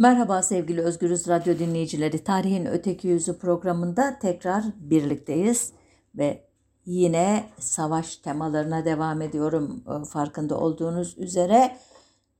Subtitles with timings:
[0.00, 2.24] Merhaba sevgili Özgürüz Radyo dinleyicileri.
[2.24, 5.72] Tarihin Öteki Yüzü programında tekrar birlikteyiz
[6.14, 6.44] ve
[6.86, 11.76] yine savaş temalarına devam ediyorum e, farkında olduğunuz üzere.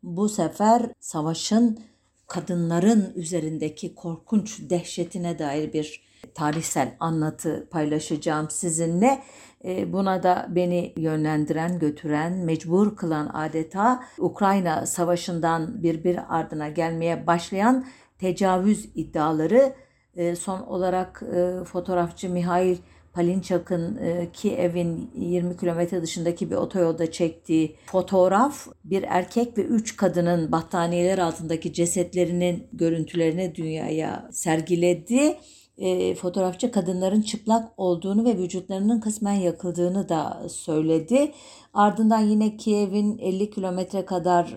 [0.02, 1.80] Bu sefer savaşın
[2.26, 6.02] kadınların üzerindeki korkunç dehşetine dair bir
[6.38, 9.22] tarihsel anlatı paylaşacağım sizinle.
[9.64, 17.84] E, buna da beni yönlendiren, götüren, mecbur kılan adeta Ukrayna Savaşı'ndan birbir ardına gelmeye başlayan
[18.18, 19.72] tecavüz iddiaları
[20.16, 22.76] e, son olarak e, fotoğrafçı Mihail
[23.12, 24.00] Palinçak'ın
[24.32, 31.72] Kiev'in 20 kilometre dışındaki bir otoyolda çektiği fotoğraf bir erkek ve üç kadının battaniyeler altındaki
[31.72, 35.36] cesetlerinin görüntülerini dünyaya sergiledi
[35.78, 41.32] e, fotoğrafçı kadınların çıplak olduğunu ve vücutlarının kısmen yakıldığını da söyledi.
[41.74, 44.56] Ardından yine Kiev'in 50 kilometre kadar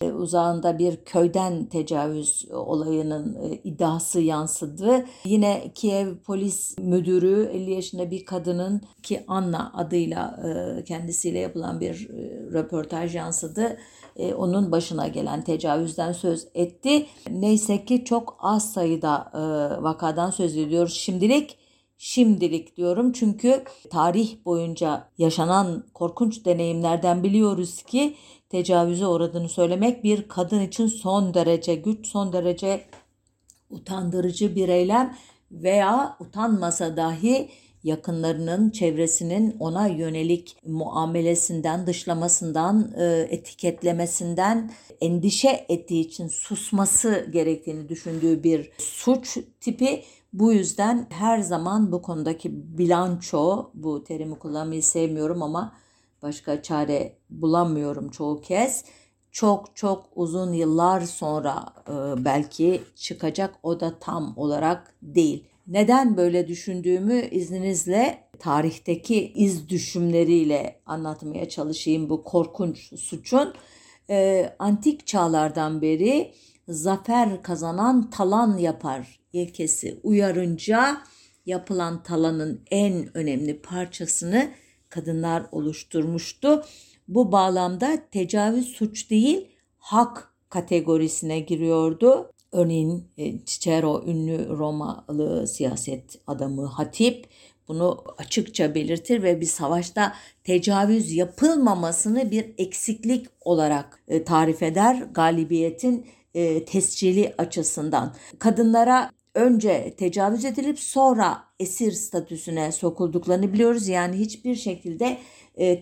[0.00, 5.04] e, uzağında bir köyden tecavüz olayının e, iddiası yansıdı.
[5.24, 12.10] Yine Kiev polis müdürü 50 yaşında bir kadının ki Anna adıyla e, kendisiyle yapılan bir
[12.10, 13.76] e, röportaj yansıdı
[14.16, 17.06] e, onun başına gelen tecavüzden söz etti.
[17.30, 19.38] Neyse ki çok az sayıda e,
[19.82, 21.58] vakadan söz ediyoruz şimdilik.
[21.98, 28.16] Şimdilik diyorum çünkü tarih boyunca yaşanan korkunç deneyimlerden biliyoruz ki
[28.48, 32.84] tecavüze uğradığını söylemek bir kadın için son derece güç, son derece
[33.70, 35.16] utandırıcı bir eylem
[35.50, 37.48] veya utanmasa dahi
[37.84, 48.70] yakınlarının, çevresinin ona yönelik muamelesinden, dışlamasından, e, etiketlemesinden endişe ettiği için susması gerektiğini düşündüğü bir
[48.78, 50.04] suç tipi.
[50.32, 55.72] Bu yüzden her zaman bu konudaki bilanço, bu terimi kullanmayı sevmiyorum ama
[56.22, 58.84] başka çare bulamıyorum çoğu kez.
[59.30, 65.51] Çok çok uzun yıllar sonra e, belki çıkacak o da tam olarak değil.
[65.66, 73.54] Neden böyle düşündüğümü izninizle tarihteki iz düşümleriyle anlatmaya çalışayım bu korkunç suçun.
[74.10, 76.34] Ee, antik çağlardan beri
[76.68, 80.98] zafer kazanan talan yapar ilkesi uyarınca
[81.46, 84.50] yapılan talanın en önemli parçasını
[84.88, 86.64] kadınlar oluşturmuştu.
[87.08, 89.48] Bu bağlamda tecavüz suç değil
[89.78, 92.31] hak kategorisine giriyordu.
[92.52, 97.26] Örneğin e, Cicero ünlü Romalı siyaset adamı Hatip
[97.68, 100.14] bunu açıkça belirtir ve bir savaşta
[100.44, 108.14] tecavüz yapılmamasını bir eksiklik olarak e, tarif eder galibiyetin e, tescili açısından.
[108.38, 113.88] Kadınlara önce tecavüz edilip sonra esir statüsüne sokulduklarını biliyoruz.
[113.88, 115.18] Yani hiçbir şekilde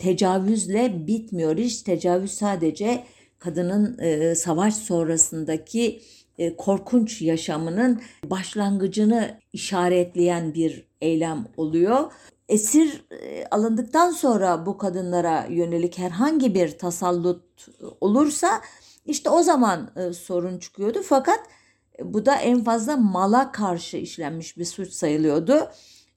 [0.00, 1.56] tecavüzle bitmiyor.
[1.56, 3.04] Hiç tecavüz sadece
[3.38, 3.98] kadının
[4.34, 6.00] savaş sonrasındaki
[6.40, 12.12] e, korkunç yaşamının başlangıcını işaretleyen bir eylem oluyor.
[12.48, 17.68] Esir e, alındıktan sonra bu kadınlara yönelik herhangi bir tasallut
[18.00, 18.60] olursa
[19.06, 21.02] işte o zaman e, sorun çıkıyordu.
[21.04, 21.40] Fakat
[22.04, 25.68] bu da en fazla mala karşı işlenmiş bir suç sayılıyordu.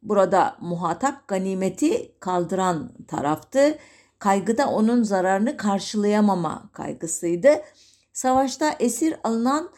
[0.04, 3.78] Burada muhatap ganimeti kaldıran taraftı.
[4.20, 7.50] Kaygı da onun zararını karşılayamama kaygısıydı.
[8.14, 9.70] Savaşta esir alınan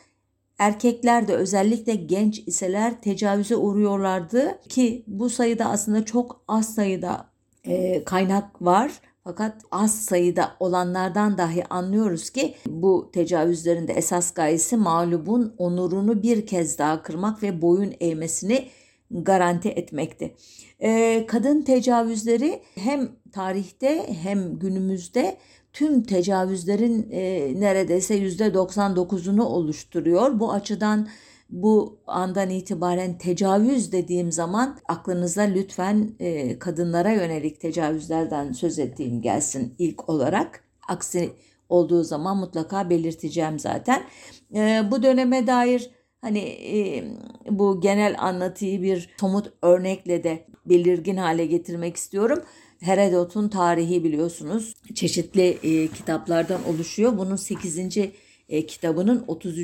[0.59, 7.29] Erkekler de özellikle genç iseler tecavüze uğruyorlardı ki bu sayıda aslında çok az sayıda
[7.63, 8.91] e, kaynak var.
[9.23, 16.45] Fakat az sayıda olanlardan dahi anlıyoruz ki bu tecavüzlerin de esas gayesi mağlubun onurunu bir
[16.45, 18.67] kez daha kırmak ve boyun eğmesini
[19.11, 20.35] garanti etmekti.
[20.81, 25.37] Ee, kadın tecavüzleri hem tarihte hem günümüzde
[25.75, 30.39] tüm tecavüzlerin e, neredeyse yüzde 99'unu oluşturuyor.
[30.39, 31.07] Bu açıdan
[31.49, 39.75] bu andan itibaren tecavüz dediğim zaman aklınıza lütfen e, kadınlara yönelik tecavüzlerden söz ettiğim gelsin
[39.77, 40.63] ilk olarak.
[40.87, 41.33] Aksi
[41.69, 44.03] olduğu zaman mutlaka belirteceğim zaten.
[44.55, 45.89] E, bu döneme dair
[46.21, 47.03] hani e,
[47.49, 52.43] bu genel anlatıyı bir somut örnekle de belirgin hale getirmek istiyorum.
[52.79, 57.17] Herodot'un tarihi biliyorsunuz çeşitli e, kitaplardan oluşuyor.
[57.17, 57.97] Bunun 8.
[58.49, 59.57] E, kitabının 30.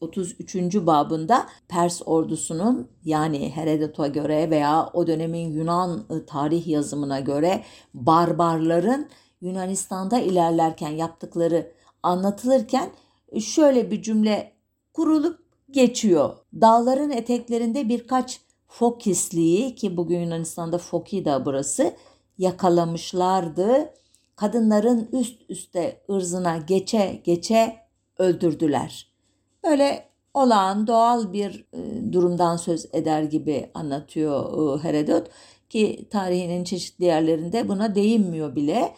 [0.00, 0.74] 33.
[0.74, 7.64] babında Pers ordusunun yani Herodot'a göre veya o dönemin Yunan e, tarih yazımına göre
[7.94, 9.08] barbarların
[9.40, 11.72] Yunanistan'da ilerlerken yaptıkları
[12.02, 12.90] anlatılırken
[13.40, 14.52] şöyle bir cümle
[14.92, 15.38] kurulup
[15.70, 16.36] geçiyor.
[16.60, 21.92] Dağların eteklerinde birkaç Fokisliği ki bugün Yunanistan'da Foki da burası
[22.38, 23.90] yakalamışlardı.
[24.36, 27.76] Kadınların üst üste ırzına geçe geçe
[28.18, 29.12] öldürdüler.
[29.64, 35.26] Böyle olağan doğal bir e, durumdan söz eder gibi anlatıyor e, Herodot
[35.70, 38.94] ki tarihinin çeşitli yerlerinde buna değinmiyor bile.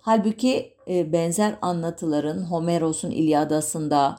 [0.00, 4.18] Halbuki e, benzer anlatıların Homeros'un İlyadası'nda,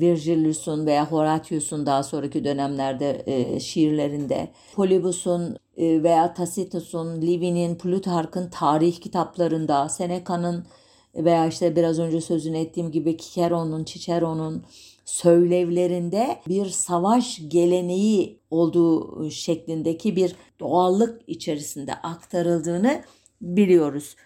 [0.00, 3.24] Virgilius'un veya Horatius'un daha sonraki dönemlerde
[3.60, 10.66] şiirlerinde, Polybus'un veya Tacitus'un, Livi'nin, Plutark'ın tarih kitaplarında, Seneca'nın
[11.14, 14.64] veya işte biraz önce sözünü ettiğim gibi Cicero'nun, Cicero'nun
[15.04, 23.02] söylevlerinde bir savaş geleneği olduğu şeklindeki bir doğallık içerisinde aktarıldığını
[23.40, 24.16] biliyoruz.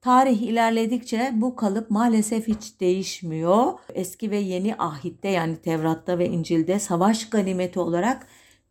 [0.00, 3.72] Tarih ilerledikçe bu kalıp maalesef hiç değişmiyor.
[3.94, 8.26] Eski ve yeni ahitte yani Tevrat'ta ve İncil'de savaş ganimeti olarak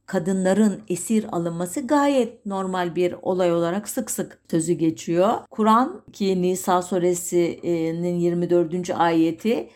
[0.08, 5.34] kadınların esir alınması gayet normal bir olay olarak sık sık sözü geçiyor.
[5.52, 8.90] Kur'an ki Nisa suresinin 24.
[8.90, 9.70] ayeti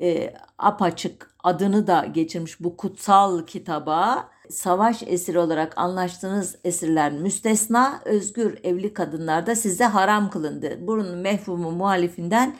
[0.00, 8.58] e, apaçık adını da geçirmiş bu kutsal kitaba savaş esiri olarak anlaştığınız esirler müstesna, özgür
[8.64, 10.78] evli kadınlar da size haram kılındı.
[10.80, 12.56] Bunun mefhumu muhalifinden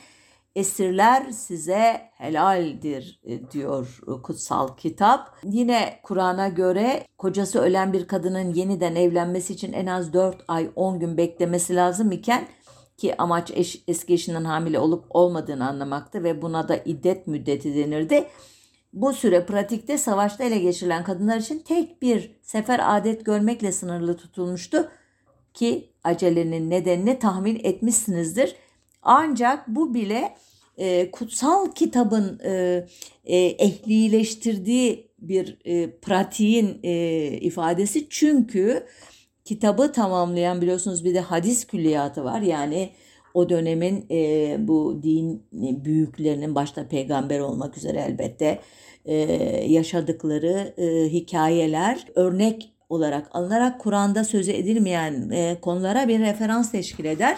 [0.55, 5.37] esirler size helaldir e, diyor kutsal kitap.
[5.43, 10.99] Yine Kur'an'a göre kocası ölen bir kadının yeniden evlenmesi için en az 4 ay 10
[10.99, 12.47] gün beklemesi lazım iken
[12.97, 18.27] ki amaç eş, eski eşinden hamile olup olmadığını anlamaktı ve buna da iddet müddeti denirdi.
[18.93, 24.91] Bu süre pratikte savaşta ele geçirilen kadınlar için tek bir sefer adet görmekle sınırlı tutulmuştu
[25.53, 28.55] ki acelenin nedenini tahmin etmişsinizdir.
[29.05, 30.35] Ancak bu bile
[30.77, 32.85] e, kutsal kitabın e,
[33.25, 38.85] e, ehlileştirdiği bir e, pratiğin e, ifadesi çünkü
[39.45, 42.89] kitabı tamamlayan biliyorsunuz bir de hadis külliyatı var yani
[43.33, 45.47] o dönemin e, bu din
[45.85, 48.59] büyüklerinin başta peygamber olmak üzere elbette
[49.05, 49.15] e,
[49.67, 57.37] yaşadıkları e, hikayeler örnek olarak alınarak Kur'an'da sözü edilmeyen e, konulara bir referans teşkil eder.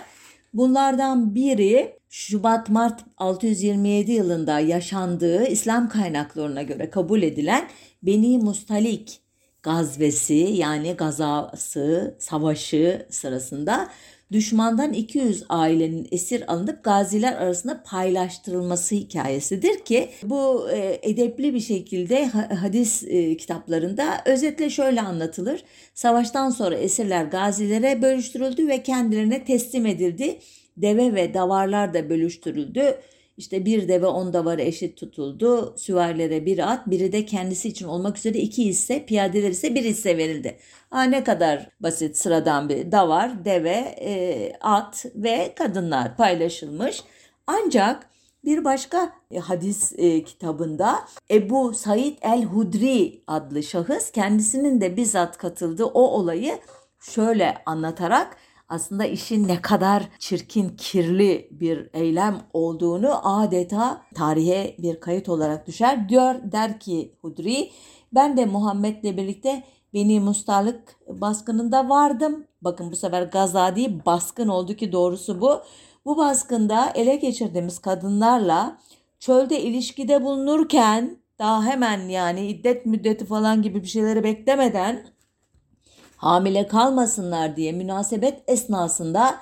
[0.54, 7.70] Bunlardan biri Şubat-Mart 627 yılında yaşandığı İslam kaynaklarına göre kabul edilen
[8.04, 9.22] Beni Mustalik
[9.64, 13.90] gazvesi yani gazası, savaşı sırasında
[14.31, 22.25] düşmandan 200 ailenin esir alınıp gaziler arasında paylaştırılması hikayesidir ki bu e, edepli bir şekilde
[22.62, 25.63] hadis e, kitaplarında özetle şöyle anlatılır.
[25.94, 30.39] Savaştan sonra esirler gazilere bölüştürüldü ve kendilerine teslim edildi.
[30.77, 32.97] Deve ve davarlar da bölüştürüldü.
[33.38, 35.78] İşte bir deve on davarı eşit tutuldu.
[35.78, 40.18] Süvarilere bir at, biri de kendisi için olmak üzere iki hisse, piyadeler ise bir hisse
[40.18, 40.57] verildi.
[40.92, 47.04] Aa, ne kadar basit sıradan bir davar, deve, e, at ve kadınlar paylaşılmış.
[47.48, 48.10] Ancak
[48.45, 50.95] bir başka e, hadis e, kitabında
[51.31, 56.60] Ebu Said el-Hudri adlı şahıs kendisinin de bizzat katıldığı o olayı
[57.00, 58.38] şöyle anlatarak
[58.69, 66.10] aslında işin ne kadar çirkin, kirli bir eylem olduğunu adeta tarihe bir kayıt olarak düşer.
[66.10, 67.72] Diyor der ki Hudri
[68.14, 72.44] ben de Muhammed'le birlikte Beni Mustarlık baskınında vardım.
[72.62, 75.62] Bakın bu sefer gaza değil baskın oldu ki doğrusu bu.
[76.06, 78.78] Bu baskında ele geçirdiğimiz kadınlarla
[79.20, 85.08] çölde ilişkide bulunurken daha hemen yani iddet müddeti falan gibi bir şeyleri beklemeden
[86.17, 89.36] hamile kalmasınlar diye münasebet esnasında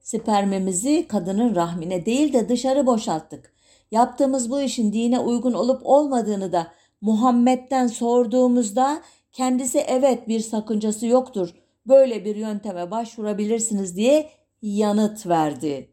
[0.00, 3.52] spermimizi kadının rahmine değil de dışarı boşalttık.
[3.90, 6.66] Yaptığımız bu işin dine uygun olup olmadığını da
[7.00, 11.54] Muhammed'den sorduğumuzda kendisi evet bir sakıncası yoktur.
[11.86, 14.30] Böyle bir yönteme başvurabilirsiniz diye
[14.62, 15.90] yanıt verdi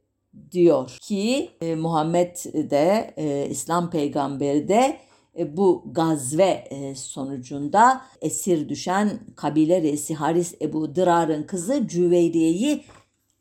[0.51, 2.35] diyor ki e, Muhammed
[2.69, 4.97] de e, İslam peygamberi de
[5.37, 12.83] bu gazve e, sonucunda esir düşen kabile reisi Haris Ebu Dırar'ın kızı Cüveyriye'yi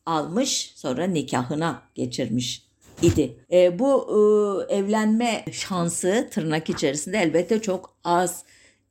[0.06, 2.66] almış sonra nikahına geçirmiş
[3.02, 3.37] idi.
[3.52, 4.08] E, bu
[4.70, 8.44] e, evlenme şansı tırnak içerisinde elbette çok az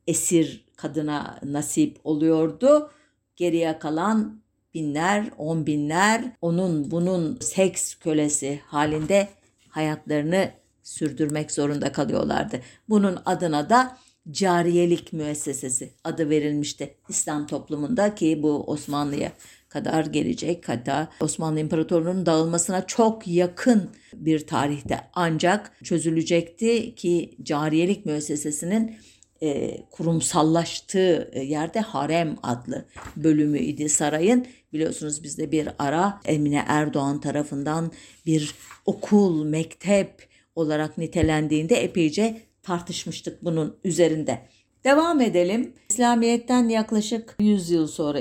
[0.08, 2.92] esir kadına nasip oluyordu.
[3.36, 4.42] Geriye kalan
[4.74, 9.28] binler, on binler onun bunun seks kölesi halinde
[9.70, 10.52] hayatlarını
[10.92, 12.62] sürdürmek zorunda kalıyorlardı.
[12.90, 13.98] Bunun adına da
[14.32, 19.32] cariyelik müessesesi adı verilmişti İslam toplumunda ki bu Osmanlı'ya
[19.70, 28.96] kadar gelecek hatta Osmanlı İmparatorluğu'nun dağılmasına çok yakın bir tarihte ancak çözülecekti ki cariyelik müessesesinin
[29.44, 34.46] e, kurumsallaştığı yerde harem adlı bölümü idi sarayın.
[34.74, 37.92] Biliyorsunuz bizde bir ara Emine Erdoğan tarafından
[38.26, 38.56] bir
[38.86, 44.40] okul, mektep olarak nitelendiğinde epeyce tartışmıştık bunun üzerinde.
[44.84, 45.74] Devam edelim.
[45.90, 48.20] İslamiyet'ten yaklaşık 100 yıl sonra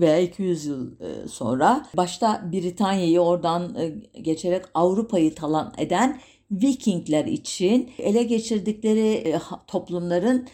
[0.00, 0.90] veya 200 yıl
[1.28, 3.76] sonra başta Britanya'yı oradan
[4.22, 10.48] geçerek Avrupa'yı talan eden Vikingler için ele geçirdikleri toplumların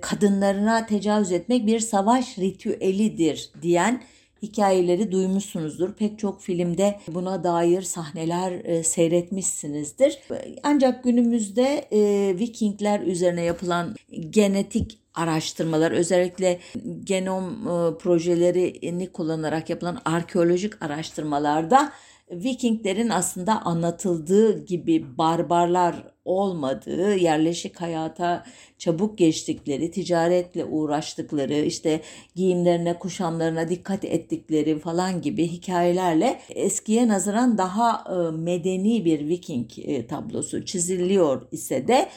[0.00, 4.02] kadınlarına tecavüz etmek bir savaş ritüelidir diyen
[4.42, 5.92] hikayeleri duymuşsunuzdur.
[5.92, 10.18] Pek çok filmde buna dair sahneler e, seyretmişsinizdir.
[10.62, 11.98] Ancak günümüzde e,
[12.38, 13.96] Vikingler üzerine yapılan
[14.30, 16.58] genetik araştırmalar özellikle
[17.04, 21.92] genom e, projelerini kullanarak yapılan arkeolojik araştırmalarda
[22.30, 28.44] Vikinglerin aslında anlatıldığı gibi barbarlar olmadığı, yerleşik hayata
[28.78, 32.00] çabuk geçtikleri, ticaretle uğraştıkları, işte
[32.34, 40.06] giyimlerine, kuşamlarına dikkat ettikleri falan gibi hikayelerle eskiye nazaran daha e, medeni bir Viking e,
[40.06, 42.08] tablosu çiziliyor ise de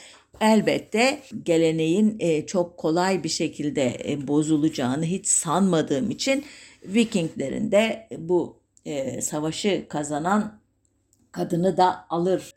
[0.42, 6.44] elbette geleneğin e, çok kolay bir şekilde bozulacağını hiç sanmadığım için
[6.86, 8.63] Vikinglerin de bu
[9.22, 10.60] savaşı kazanan
[11.32, 12.54] kadını da alır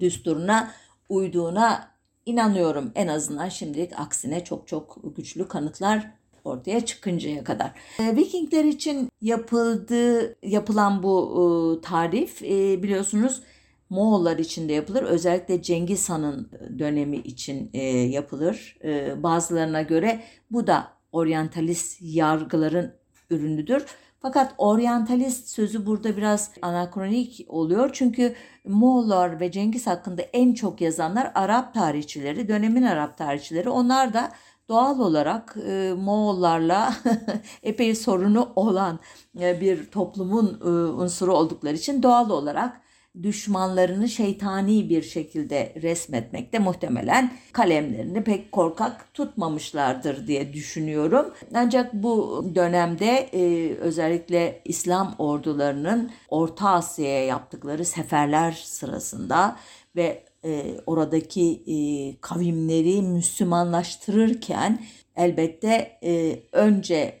[0.00, 0.70] düsturuna
[1.08, 1.88] uyduğuna
[2.26, 2.92] inanıyorum.
[2.94, 6.10] En azından şimdilik aksine çok çok güçlü kanıtlar
[6.44, 7.70] ortaya çıkıncaya kadar.
[7.98, 13.42] E, Vikingler için yapıldığı yapılan bu e, tarif e, biliyorsunuz
[13.90, 15.02] Moğollar için de yapılır.
[15.02, 18.78] Özellikle Cengiz Han'ın dönemi için e, yapılır.
[18.84, 20.20] E, bazılarına göre
[20.50, 22.92] bu da oryantalist yargıların
[23.30, 23.86] ürünüdür.
[24.26, 27.90] Fakat oryantalist sözü burada biraz anakronik oluyor.
[27.92, 33.70] Çünkü Moğollar ve Cengiz hakkında en çok yazanlar Arap tarihçileri, dönemin Arap tarihçileri.
[33.70, 34.32] Onlar da
[34.68, 36.94] doğal olarak e, Moğollarla
[37.62, 38.98] epey sorunu olan
[39.40, 40.68] e, bir toplumun e,
[41.02, 42.80] unsuru oldukları için doğal olarak
[43.22, 51.34] düşmanlarını şeytani bir şekilde resmetmekte muhtemelen kalemlerini pek korkak tutmamışlardır diye düşünüyorum.
[51.54, 59.56] Ancak bu dönemde e, özellikle İslam ordularının Orta Asya'ya yaptıkları seferler sırasında
[59.96, 61.76] ve e, oradaki e,
[62.20, 64.82] kavimleri Müslümanlaştırırken
[65.16, 67.20] elbette e, önce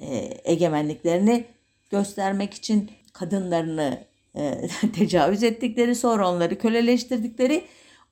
[0.00, 0.06] e,
[0.44, 1.44] egemenliklerini
[1.90, 4.06] göstermek için kadınlarını
[4.36, 7.64] e, tecavüz ettikleri, sonra onları köleleştirdikleri,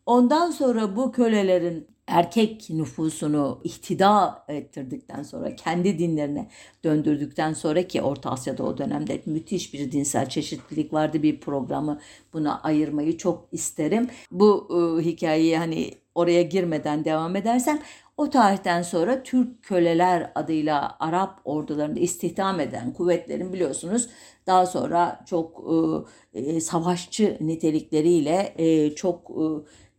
[0.06, 6.48] ondan sonra bu kölelerin erkek nüfusunu ihtida ettirdikten sonra kendi dinlerine
[6.84, 12.00] döndürdükten sonra ki Orta Asya'da o dönemde müthiş bir dinsel çeşitlilik vardı bir programı
[12.32, 14.10] buna ayırmayı çok isterim.
[14.30, 17.78] Bu e, hikayeyi hani oraya girmeden devam edersem
[18.16, 24.08] o tarihten sonra Türk köleler adıyla Arap ordularında istihdam eden kuvvetlerin biliyorsunuz
[24.46, 25.64] daha sonra çok
[26.34, 29.44] e, e, savaşçı nitelikleriyle e, çok e,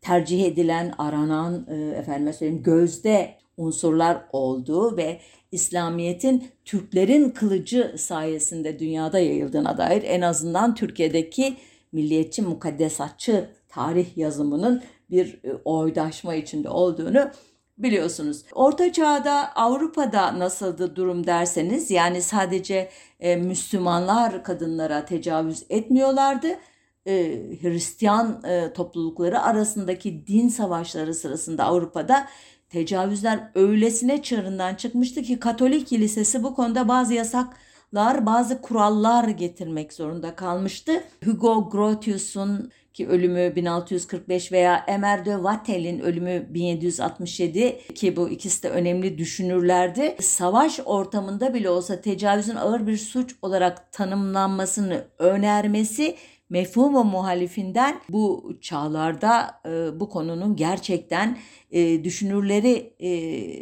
[0.01, 5.19] tercih edilen, aranan, e, efendime söyleyeyim gözde unsurlar olduğu ve
[5.51, 11.57] İslamiyet'in Türklerin kılıcı sayesinde dünyada yayıldığına dair en azından Türkiye'deki
[11.91, 17.31] milliyetçi mukaddesatçı tarih yazımının bir e, oydaşma içinde olduğunu
[17.77, 18.43] biliyorsunuz.
[18.51, 22.89] Orta Çağ'da Avrupa'da nasıldı durum derseniz yani sadece
[23.19, 26.47] e, Müslümanlar kadınlara tecavüz etmiyorlardı.
[27.07, 32.27] E, Hristiyan e, toplulukları arasındaki din savaşları sırasında Avrupa'da
[32.69, 40.35] tecavüzler öylesine çığırından çıkmıştı ki Katolik Kilisesi bu konuda bazı yasaklar, bazı kurallar getirmek zorunda
[40.35, 41.03] kalmıştı.
[41.25, 48.69] Hugo Grotius'un ki ölümü 1645 veya Emer de Vattel'in ölümü 1767 ki bu ikisi de
[48.69, 50.15] önemli düşünürlerdi.
[50.21, 56.15] Savaş ortamında bile olsa tecavüzün ağır bir suç olarak tanımlanmasını önermesi
[56.49, 61.37] mefhumu muhalifinden bu çağlarda e, bu konunun gerçekten
[61.71, 63.09] e, düşünürleri e,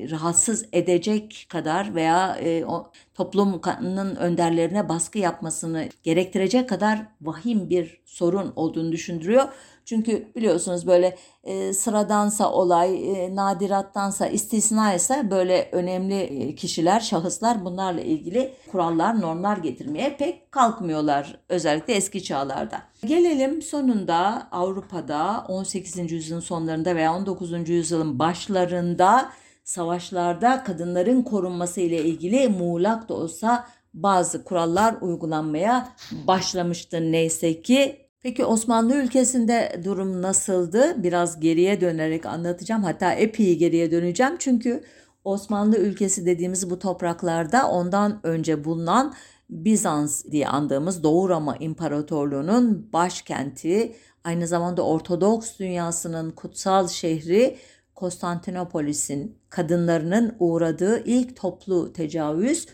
[0.10, 8.54] rahatsız edecek kadar veya e, o, toplumun önderlerine baskı yapmasını gerektirecek kadar vahim bir sorun
[8.56, 9.44] olduğunu düşündürüyor.
[9.86, 18.02] Çünkü biliyorsunuz böyle e, sıradansa olay, e, nadirattansa, istisnaysa böyle önemli e, kişiler, şahıslar bunlarla
[18.02, 22.82] ilgili kurallar, normlar getirmeye pek kalkmıyorlar özellikle eski çağlarda.
[23.06, 26.12] Gelelim sonunda Avrupa'da 18.
[26.12, 27.70] yüzyılın sonlarında veya 19.
[27.70, 29.30] yüzyılın başlarında
[29.64, 35.90] savaşlarda kadınların korunması ile ilgili muğlak da olsa bazı kurallar uygulanmaya
[36.28, 41.04] başlamıştı neyse ki Peki Osmanlı ülkesinde durum nasıldı?
[41.04, 42.84] Biraz geriye dönerek anlatacağım.
[42.84, 44.34] Hatta epey geriye döneceğim.
[44.40, 44.84] Çünkü
[45.24, 49.14] Osmanlı ülkesi dediğimiz bu topraklarda ondan önce bulunan
[49.50, 57.58] Bizans diye andığımız Doğu Roma İmparatorluğu'nun başkenti aynı zamanda Ortodoks dünyasının kutsal şehri
[57.96, 62.68] Konstantinopolis'in kadınlarının uğradığı ilk toplu tecavüz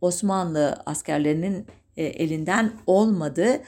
[0.00, 3.60] Osmanlı askerlerinin e, elinden olmadı.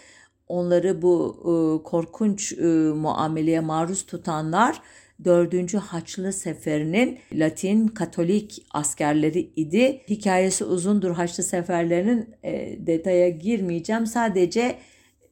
[0.48, 4.82] Onları bu e, korkunç e, muameleye maruz tutanlar
[5.24, 5.74] 4.
[5.74, 10.02] Haçlı Seferi'nin Latin Katolik askerleri idi.
[10.08, 14.06] Hikayesi uzundur Haçlı Seferlerinin e, detaya girmeyeceğim.
[14.06, 14.78] Sadece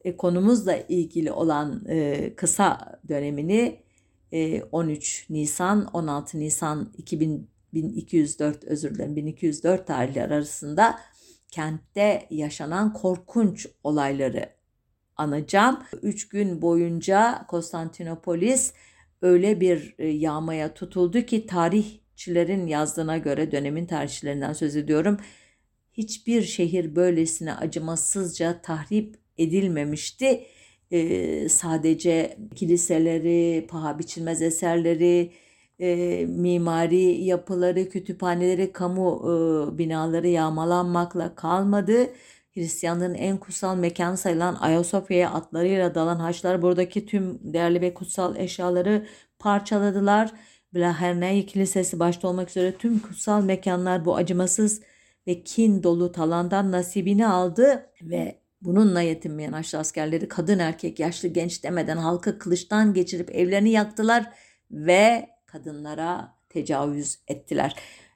[0.05, 3.79] e, konumuzla ilgili olan e, kısa dönemini
[4.31, 10.99] e, 13 Nisan 16 Nisan 2000, 1204 özür dilerim 1204 tarihleri arasında
[11.51, 14.54] kentte yaşanan korkunç olayları
[15.17, 15.79] anacağım.
[16.01, 18.73] Üç gün boyunca Konstantinopolis
[19.21, 25.17] öyle bir e, yağmaya tutuldu ki tarihçilerin yazdığına göre dönemin tarihçilerinden söz ediyorum.
[25.93, 30.45] Hiçbir şehir böylesine acımasızca tahrip edilmemişti.
[30.91, 35.31] Ee, sadece kiliseleri, paha biçilmez eserleri,
[35.79, 39.21] e, mimari yapıları, kütüphaneleri, kamu
[39.73, 42.09] e, binaları yağmalanmakla kalmadı.
[42.55, 49.07] Hristiyanlığın en kutsal mekanı sayılan Ayasofya'ya atlarıyla dalan haçlar buradaki tüm değerli ve kutsal eşyaları
[49.39, 50.31] parçaladılar.
[50.75, 54.81] Blahernayi Kilisesi başta olmak üzere tüm kutsal mekanlar bu acımasız
[55.27, 61.63] ve kin dolu talandan nasibini aldı ve bununla yetinmeyen Haçlı askerleri kadın erkek yaşlı genç
[61.63, 64.31] demeden halkı kılıçtan geçirip evlerini yaktılar
[64.71, 67.75] ve kadınlara tecavüz ettiler.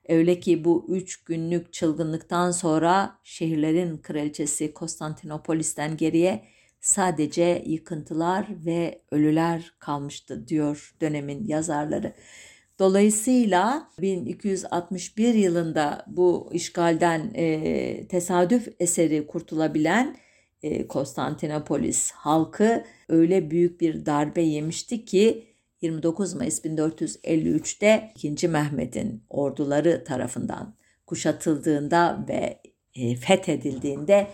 [0.09, 6.43] Öyle ki bu üç günlük çılgınlıktan sonra şehirlerin kraliçesi Konstantinopolis'ten geriye
[6.81, 12.13] sadece yıkıntılar ve ölüler kalmıştı diyor dönemin yazarları.
[12.79, 20.17] Dolayısıyla 1261 yılında bu işgalden e, tesadüf eseri kurtulabilen
[20.63, 25.48] e, Konstantinopolis halkı öyle büyük bir darbe yemişti ki
[25.81, 28.47] 29 Mayıs 1453'te 2.
[28.47, 32.61] Mehmet'in orduları tarafından kuşatıldığında ve
[32.95, 34.27] e, fethedildiğinde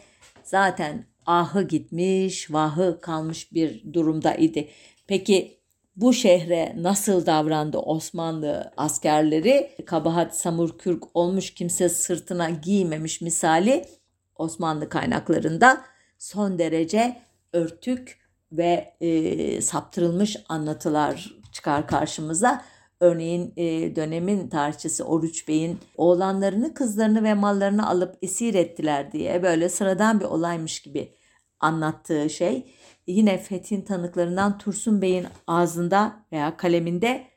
[0.43, 4.69] zaten ahı gitmiş, vahı kalmış bir durumda idi.
[5.07, 5.59] Peki
[5.95, 9.71] bu şehre nasıl davrandı Osmanlı askerleri?
[9.85, 13.85] Kabahat samur kürk olmuş kimse sırtına giymemiş misali
[14.35, 15.81] Osmanlı kaynaklarında
[16.17, 17.21] son derece
[17.53, 22.65] örtük ve e, saptırılmış anlatılar çıkar karşımıza.
[22.99, 29.69] Örneğin e, dönemin tarihçisi Oruç Bey'in oğlanlarını, kızlarını ve mallarını alıp esir ettiler diye böyle
[29.69, 31.13] sıradan bir olaymış gibi
[31.59, 32.73] anlattığı şey.
[33.07, 37.27] Yine Fethin tanıklarından Tursun Bey'in ağzında veya kaleminde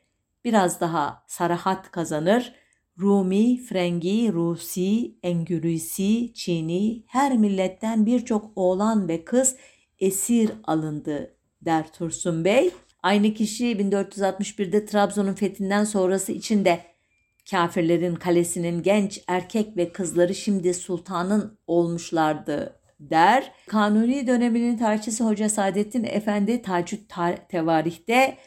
[0.45, 2.53] biraz daha sarahat kazanır.
[2.99, 9.55] Rumi, Frengi, Rusi, Engürisi, Çini her milletten birçok oğlan ve kız
[9.99, 12.71] esir alındı der Tursun Bey.
[13.03, 16.79] Aynı kişi 1461'de Trabzon'un fethinden sonrası içinde
[17.51, 23.51] kafirlerin kalesinin genç erkek ve kızları şimdi sultanın olmuşlardı der.
[23.67, 27.13] Kanuni döneminin tarihçisi Hoca Saadettin Efendi Tacüt
[27.49, 28.37] Tevarih'te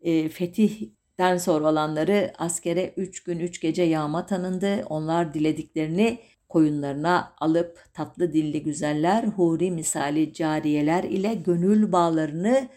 [0.00, 4.84] e, fetihden sonra olanları askere 3 gün 3 gece yağma tanındı.
[4.88, 6.18] Onlar dilediklerini
[6.52, 12.68] koyunlarına alıp tatlı dilli güzeller, huri misali cariyeler ile gönül bağlarını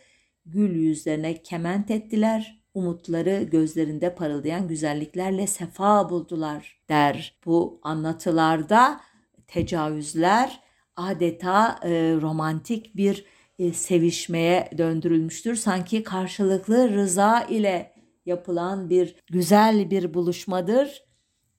[0.45, 2.61] gül yüzlerine kement ettiler.
[2.73, 7.39] Umutları gözlerinde parıldayan güzelliklerle sefa buldular der.
[7.45, 9.01] Bu anlatılarda
[9.47, 10.59] tecavüzler
[10.95, 13.25] adeta e, romantik bir
[13.59, 15.55] e, sevişmeye döndürülmüştür.
[15.55, 17.93] Sanki karşılıklı rıza ile
[18.25, 21.03] yapılan bir güzel bir buluşmadır.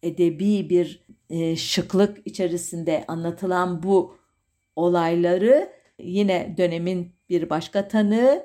[0.03, 4.17] Edebi bir e, şıklık içerisinde anlatılan bu
[4.77, 8.43] olayları yine dönemin bir başka tanığı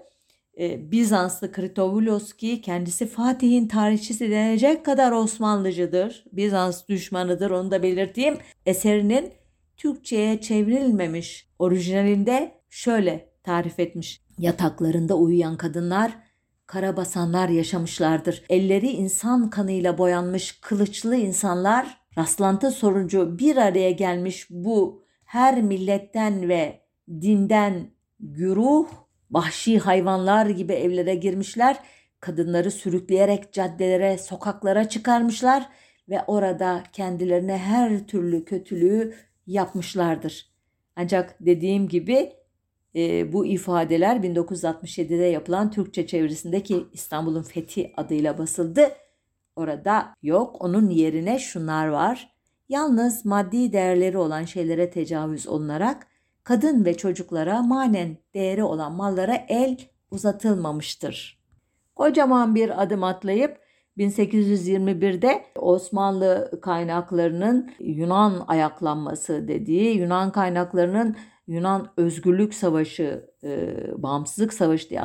[0.60, 6.26] e, Bizanslı Kritovoulos ki kendisi Fatih'in tarihçisi denecek kadar Osmanlıcıdır.
[6.32, 8.38] Bizans düşmanıdır onu da belirteyim.
[8.66, 9.34] Eserinin
[9.78, 14.22] Türkçe'ye çevrilmemiş orijinalinde şöyle tarif etmiş.
[14.38, 16.12] Yataklarında uyuyan kadınlar
[16.66, 18.44] karabasanlar yaşamışlardır.
[18.50, 26.82] Elleri insan kanıyla boyanmış kılıçlı insanlar rastlantı sonucu bir araya gelmiş bu her milletten ve
[27.22, 28.88] dinden güruh
[29.32, 31.78] vahşi hayvanlar gibi evlere girmişler.
[32.20, 35.70] Kadınları sürükleyerek caddelere, sokaklara çıkarmışlar
[36.10, 39.16] ve orada kendilerine her türlü kötülüğü
[39.48, 40.52] yapmışlardır.
[40.96, 42.34] Ancak dediğim gibi
[42.96, 48.90] e, bu ifadeler 1967'de yapılan Türkçe çevirisindeki İstanbul'un Fethi adıyla basıldı.
[49.56, 50.56] Orada yok.
[50.60, 52.34] Onun yerine şunlar var.
[52.70, 56.08] Yalnız maddi değerleri olan şeylere tecavüz olunarak
[56.44, 59.78] kadın ve çocuklara manen değeri olan mallara el
[60.12, 61.42] uzatılmamıştır.
[61.96, 63.58] Kocaman bir adım atlayıp
[63.98, 71.16] 1821'de Osmanlı kaynaklarının Yunan ayaklanması dediği, Yunan kaynaklarının
[71.48, 75.02] Yunan Özgürlük Savaşı, e, Bağımsızlık Savaşı diye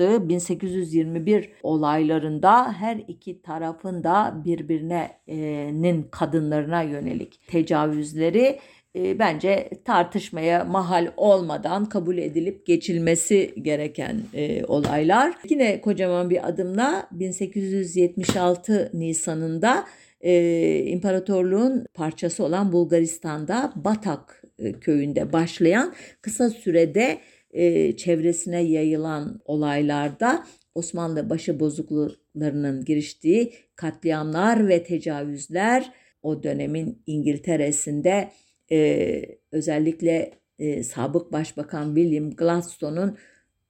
[0.00, 8.58] adlandırıldığı 1821 olaylarında her iki tarafın da birbirinin kadınlarına yönelik tecavüzleri
[8.96, 15.34] e, bence tartışmaya mahal olmadan kabul edilip geçilmesi gereken e, olaylar.
[15.48, 19.84] Yine kocaman bir adımla 1876 Nisan'ında
[20.20, 27.18] e, imparatorluğun parçası olan Bulgaristan'da Batak e, köyünde başlayan kısa sürede
[27.50, 38.30] e, çevresine yayılan olaylarda Osmanlı başıbozukluklarının giriştiği katliamlar ve tecavüzler o dönemin İngiltere'sinde
[38.72, 43.16] e, özellikle e, sabık başbakan William Gladstone'un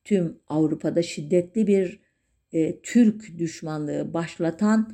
[0.05, 2.01] tüm Avrupa'da şiddetli bir
[2.53, 4.93] e, Türk düşmanlığı başlatan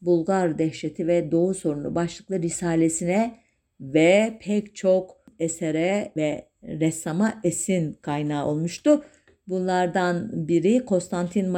[0.00, 3.38] Bulgar dehşeti ve Doğu sorunu başlıklı risalesine
[3.80, 9.04] ve pek çok esere ve ressama esin kaynağı olmuştu.
[9.48, 11.48] Bunlardan biri Konstantin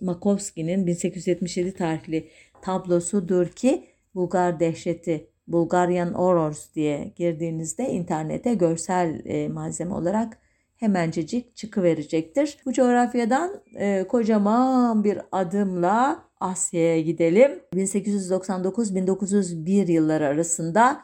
[0.00, 2.28] Makovski'nin 1877 tarihli
[2.62, 10.38] tablosudur ki Bulgar dehşeti Bulgarian Horrors diye girdiğinizde internete görsel e, malzeme olarak
[10.76, 12.58] hemencecik çıkıverecektir.
[12.66, 17.60] Bu coğrafyadan e, kocaman bir adımla Asya'ya gidelim.
[17.74, 21.00] 1899-1901 yılları arasında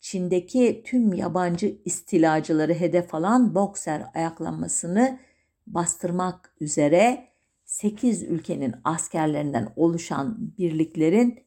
[0.00, 5.18] Çin'deki tüm yabancı istilacıları hedef alan Bokser ayaklanmasını
[5.66, 7.28] bastırmak üzere
[7.64, 11.44] 8 ülkenin askerlerinden oluşan birliklerin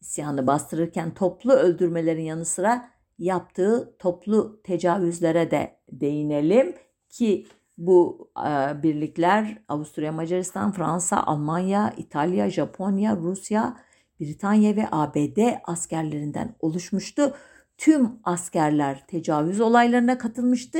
[0.00, 6.74] isyanı bastırırken toplu öldürmelerin yanı sıra yaptığı toplu tecavüzlere de değinelim
[7.08, 7.46] ki
[7.78, 13.76] bu e, birlikler Avusturya, Macaristan, Fransa, Almanya, İtalya, Japonya, Rusya,
[14.20, 17.34] Britanya ve ABD askerlerinden oluşmuştu.
[17.78, 20.78] Tüm askerler tecavüz olaylarına katılmıştı.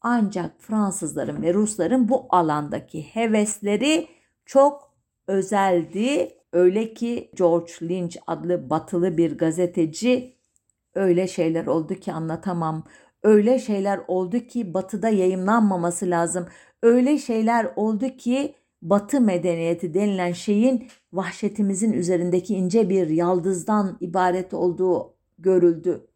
[0.00, 4.08] Ancak Fransızların ve Rusların bu alandaki hevesleri
[4.46, 4.92] çok
[5.26, 10.36] özeldi Öyle ki George Lynch adlı batılı bir gazeteci
[10.94, 12.84] öyle şeyler oldu ki anlatamam.
[13.22, 16.46] Öyle şeyler oldu ki batıda yayımlanmaması lazım.
[16.82, 25.14] Öyle şeyler oldu ki batı medeniyeti denilen şeyin vahşetimizin üzerindeki ince bir yaldızdan ibaret olduğu
[25.38, 26.06] görüldü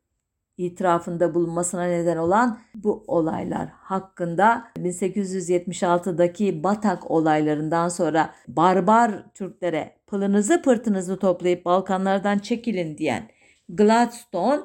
[0.59, 11.19] itirafında bulunmasına neden olan bu olaylar hakkında 1876'daki Batak olaylarından sonra barbar Türklere pılınızı pırtınızı
[11.19, 13.29] toplayıp Balkanlardan çekilin diyen
[13.69, 14.62] Gladstone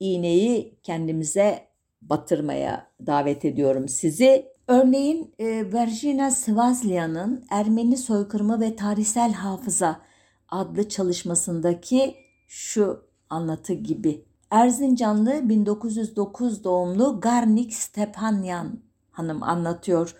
[0.00, 1.68] iğneyi kendimize
[2.02, 4.46] batırmaya davet ediyorum sizi.
[4.68, 10.05] Örneğin e, Virginia Svazlia'nın Ermeni soykırımı ve tarihsel hafıza
[10.48, 12.14] adlı çalışmasındaki
[12.46, 14.24] şu anlatı gibi.
[14.50, 18.80] Erzincanlı 1909 doğumlu Garnik Stepanyan
[19.10, 20.14] hanım anlatıyor.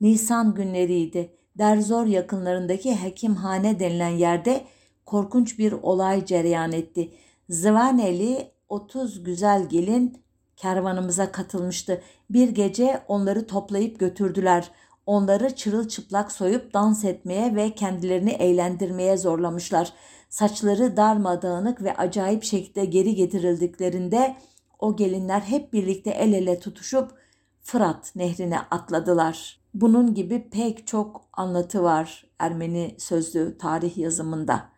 [0.00, 1.36] Nisan günleriydi.
[1.58, 4.64] Derzor yakınlarındaki Hekimhane denilen yerde
[5.06, 7.12] korkunç bir olay cereyan etti.
[7.48, 10.22] Zıvaneli 30 güzel gelin
[10.56, 12.02] kervanımıza katılmıştı.
[12.30, 14.70] Bir gece onları toplayıp götürdüler.
[15.06, 19.92] Onları çırılçıplak soyup dans etmeye ve kendilerini eğlendirmeye zorlamışlar.
[20.28, 24.36] Saçları darmadağınık ve acayip şekilde geri getirildiklerinde
[24.78, 27.22] o gelinler hep birlikte el ele tutuşup
[27.62, 29.60] Fırat nehrine atladılar.
[29.74, 34.68] Bunun gibi pek çok anlatı var Ermeni sözlü tarih yazımında.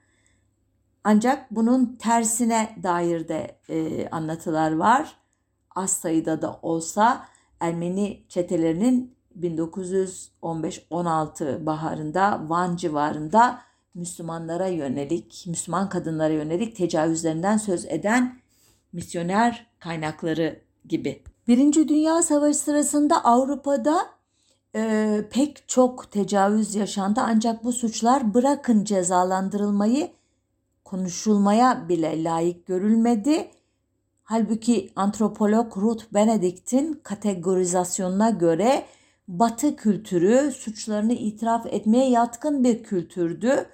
[1.04, 5.16] Ancak bunun tersine dair de e, anlatılar var.
[5.76, 7.26] Az sayıda da olsa
[7.60, 13.60] Ermeni çetelerinin 1915-16 baharında Van civarında
[13.94, 18.38] Müslümanlara yönelik, Müslüman kadınlara yönelik tecavüzlerinden söz eden
[18.92, 21.22] misyoner kaynakları gibi.
[21.48, 24.06] Birinci Dünya Savaşı sırasında Avrupa'da
[24.76, 30.10] e, pek çok tecavüz yaşandı ancak bu suçlar bırakın cezalandırılmayı
[30.84, 33.50] konuşulmaya bile layık görülmedi.
[34.22, 38.84] Halbuki antropolog Ruth Benedict'in kategorizasyonuna göre
[39.28, 43.66] Batı kültürü suçlarını itiraf etmeye yatkın bir kültürdü.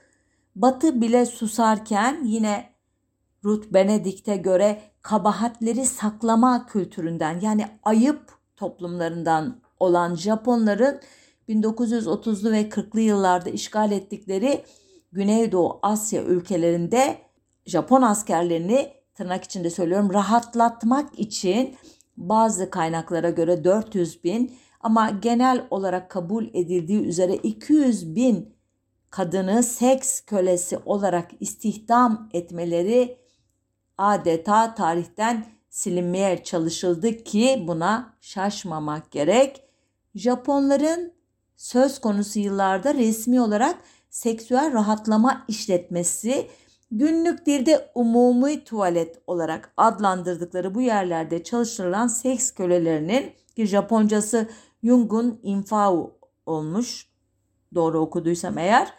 [0.56, 2.70] Batı bile susarken yine
[3.44, 8.20] Ruth Benedict'e göre kabahatleri saklama kültüründen yani ayıp
[8.56, 11.00] toplumlarından olan Japonların
[11.48, 14.64] 1930'lu ve 40'lı yıllarda işgal ettikleri
[15.12, 17.18] Güneydoğu Asya ülkelerinde
[17.66, 21.76] Japon askerlerini tırnak içinde söylüyorum rahatlatmak için
[22.16, 28.54] bazı kaynaklara göre 400 bin ama genel olarak kabul edildiği üzere 200 bin
[29.10, 33.18] kadını seks kölesi olarak istihdam etmeleri
[33.98, 39.62] adeta tarihten silinmeye çalışıldı ki buna şaşmamak gerek.
[40.14, 41.12] Japonların
[41.56, 43.78] söz konusu yıllarda resmi olarak
[44.10, 46.46] seksüel rahatlama işletmesi
[46.90, 54.48] günlük dilde umumi tuvalet olarak adlandırdıkları bu yerlerde çalıştırılan seks kölelerinin ki Japoncası
[54.82, 56.12] Yungun Infao
[56.46, 57.06] olmuş
[57.74, 58.92] doğru okuduysam eğer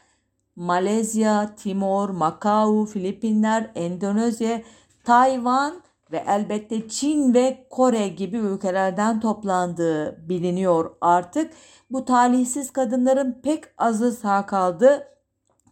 [0.55, 4.61] Malezya, Timor, Macau, Filipinler, Endonezya,
[5.03, 11.53] Tayvan ve elbette Çin ve Kore gibi ülkelerden toplandığı biliniyor artık.
[11.91, 15.07] Bu talihsiz kadınların pek azı sağ kaldı.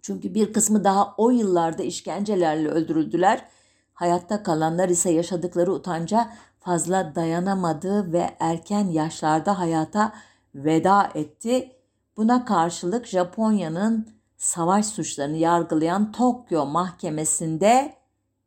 [0.02, 3.46] Çünkü bir kısmı daha o yıllarda işkencelerle öldürüldüler.
[3.94, 10.14] Hayatta kalanlar ise yaşadıkları utanca fazla dayanamadı ve erken yaşlarda hayata
[10.56, 11.72] veda etti.
[12.18, 17.94] Buna karşılık Japonya'nın savaş suçlarını yargılayan Tokyo Mahkemesi'nde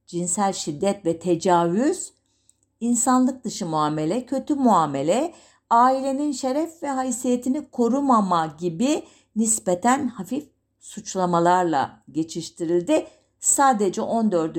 [0.06, 2.12] cinsel şiddet ve tecavüz,
[2.80, 5.34] insanlık dışı muamele, kötü muamele,
[5.70, 9.04] ailenin şeref ve haysiyetini korumama gibi
[9.36, 10.48] nispeten hafif
[10.80, 13.06] suçlamalarla geçiştirildi.
[13.40, 14.58] Sadece 14.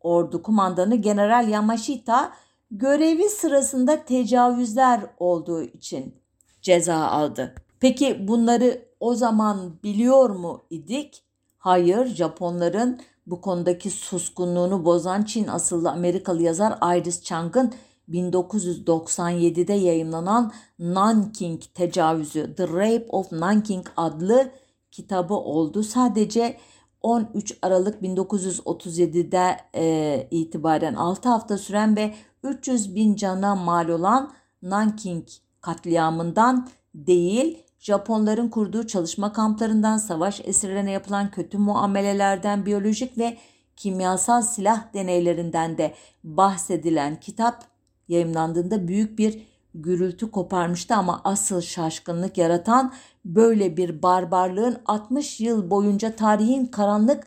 [0.00, 2.32] Ordu Kumandanı General Yamashita
[2.70, 6.14] görevi sırasında tecavüzler olduğu için
[6.62, 7.54] ceza aldı.
[7.80, 11.24] Peki bunları o zaman biliyor mu idik?
[11.58, 17.74] Hayır, Japonların bu konudaki suskunluğunu bozan Çin asıllı Amerikalı yazar Iris Chang'ın
[18.10, 24.50] 1997'de yayınlanan Nanking Tecavüzü The Rape of Nanking adlı
[24.90, 25.82] kitabı oldu.
[25.82, 26.56] Sadece
[27.02, 35.28] 13 Aralık 1937'de e, itibaren 6 hafta süren ve 300 bin cana mal olan Nanking
[35.60, 43.38] katliamından değil Japonların kurduğu çalışma kamplarından, savaş esirlerine yapılan kötü muamelelerden, biyolojik ve
[43.76, 47.64] kimyasal silah deneylerinden de bahsedilen kitap
[48.08, 52.92] yayımlandığında büyük bir gürültü koparmıştı ama asıl şaşkınlık yaratan
[53.24, 57.26] böyle bir barbarlığın 60 yıl boyunca tarihin karanlık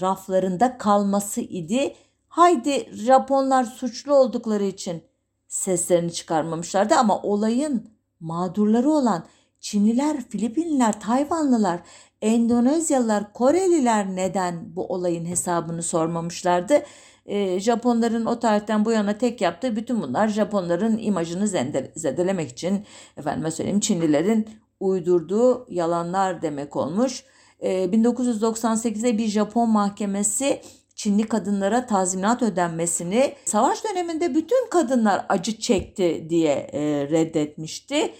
[0.00, 1.94] raflarında kalması idi.
[2.30, 5.02] Haydi Japonlar suçlu oldukları için
[5.48, 7.90] seslerini çıkarmamışlardı ama olayın
[8.20, 9.24] mağdurları olan
[9.60, 11.80] Çinliler, Filipinliler, Tayvanlılar,
[12.22, 16.82] Endonezyalılar, Koreliler neden bu olayın hesabını sormamışlardı?
[17.26, 21.48] E, Japonların o tarihten bu yana tek yaptığı bütün bunlar Japonların imajını
[21.94, 22.84] zedelemek için
[23.16, 24.48] efendime söyleyeyim Çinlilerin
[24.80, 27.24] uydurduğu yalanlar demek olmuş.
[27.60, 30.60] E, 1998'de bir Japon mahkemesi
[31.00, 38.14] Çinli kadınlara tazminat ödenmesini savaş döneminde bütün kadınlar acı çekti diye e, reddetmişti.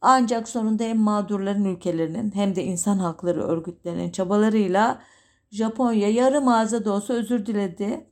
[0.00, 5.02] Ancak sonunda hem mağdurların ülkelerinin hem de insan hakları örgütlerinin çabalarıyla
[5.50, 8.06] Japonya yarım ağza da olsa özür diledi.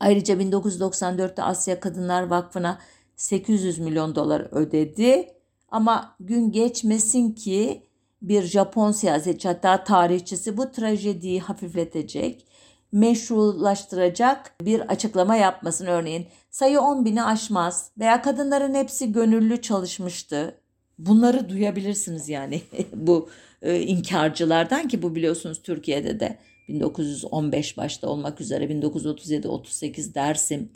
[0.00, 2.78] Ayrıca 1994'te Asya Kadınlar Vakfı'na
[3.16, 5.28] 800 milyon dolar ödedi.
[5.70, 7.86] Ama gün geçmesin ki
[8.22, 12.46] bir Japon siyasetçi hatta tarihçisi bu trajediyi hafifletecek,
[12.92, 15.86] meşrulaştıracak bir açıklama yapmasın.
[15.86, 20.54] Örneğin sayı 10 bini aşmaz veya kadınların hepsi gönüllü çalışmıştı.
[20.98, 22.62] Bunları duyabilirsiniz yani
[22.94, 23.28] bu
[23.62, 30.72] e, inkarcılardan ki bu biliyorsunuz Türkiye'de de 1915 başta olmak üzere 1937-38 Dersim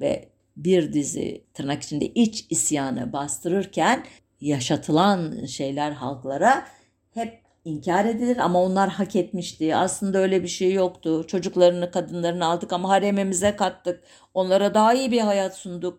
[0.00, 4.04] ve bir dizi tırnak içinde iç isyanı bastırırken
[4.40, 6.66] yaşatılan şeyler halklara
[7.14, 9.76] hep inkar edilir ama onlar hak etmişti.
[9.76, 11.24] Aslında öyle bir şey yoktu.
[11.26, 14.02] Çocuklarını, kadınlarını aldık ama haremimize kattık.
[14.34, 15.98] Onlara daha iyi bir hayat sunduk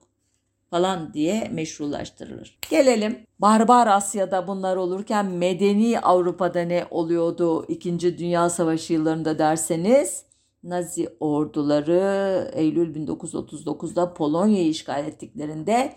[0.70, 2.58] falan diye meşrulaştırılır.
[2.70, 10.26] Gelelim barbar Asya'da bunlar olurken medeni Avrupa'da ne oluyordu İkinci Dünya Savaşı yıllarında derseniz
[10.64, 15.96] Nazi orduları Eylül 1939'da Polonya'yı işgal ettiklerinde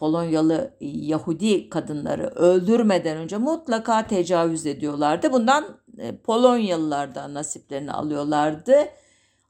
[0.00, 5.32] Polonyalı Yahudi kadınları öldürmeden önce mutlaka tecavüz ediyorlardı.
[5.32, 5.64] Bundan
[5.98, 8.74] e, Polonyalılar da nasiplerini alıyorlardı.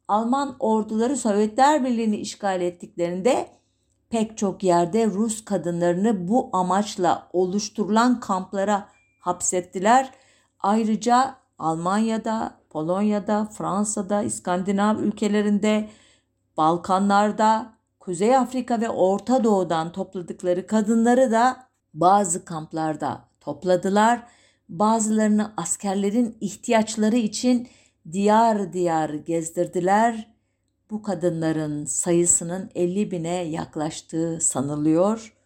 [0.09, 3.49] Alman orduları Sovyetler Birliği'ni işgal ettiklerinde
[4.11, 8.89] pek çok yerde Rus kadınlarını bu amaçla oluşturulan kamplara
[9.21, 10.11] hapsettiler.
[10.61, 15.89] Ayrıca Almanya'da, Polonya'da, Fransa'da, İskandinav ülkelerinde,
[16.57, 17.80] Balkanlarda,
[18.11, 21.57] Kuzey Afrika ve Orta Doğu'dan topladıkları kadınları da
[21.95, 24.23] bazı kamplarda topladılar.
[24.69, 27.69] Bazılarını askerlerin ihtiyaçları için
[28.13, 30.35] diyar diyar gezdirdiler.
[30.91, 35.37] Bu kadınların sayısının 50 bine yaklaştığı sanılıyor.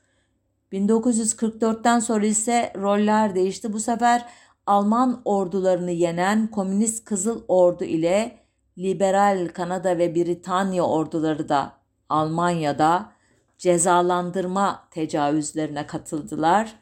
[0.73, 3.73] 1944'ten sonra ise roller değişti.
[3.73, 4.27] Bu sefer
[4.67, 8.39] Alman ordularını yenen Komünist Kızıl Ordu ile
[8.79, 11.84] liberal Kanada ve Britanya orduları da
[12.15, 13.13] Almanya'da
[13.59, 16.75] cezalandırma tecavüzlerine katıldılar.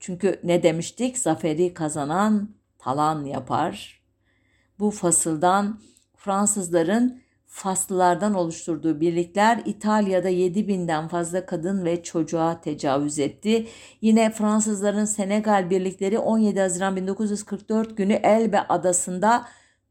[0.00, 1.18] Çünkü ne demiştik?
[1.18, 4.02] Zaferi kazanan talan yapar.
[4.78, 5.80] Bu fasıldan
[6.16, 13.68] Fransızların Faslılardan oluşturduğu birlikler İtalya'da 7 binden fazla kadın ve çocuğa tecavüz etti.
[14.00, 19.46] Yine Fransızların Senegal birlikleri 17 Haziran 1944 günü Elbe adasında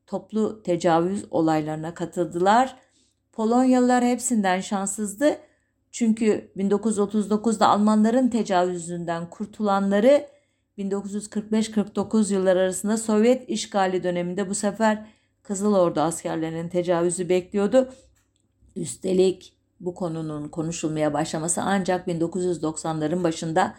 [0.07, 2.75] toplu tecavüz olaylarına katıldılar.
[3.31, 5.37] Polonyalılar hepsinden şanssızdı.
[5.91, 10.27] Çünkü 1939'da Almanların tecavüzünden kurtulanları
[10.77, 15.05] 1945-49 yıllar arasında Sovyet işgali döneminde bu sefer
[15.43, 17.93] Kızıl Ordu askerlerinin tecavüzü bekliyordu.
[18.75, 23.75] Üstelik bu konunun konuşulmaya başlaması ancak 1990'ların başında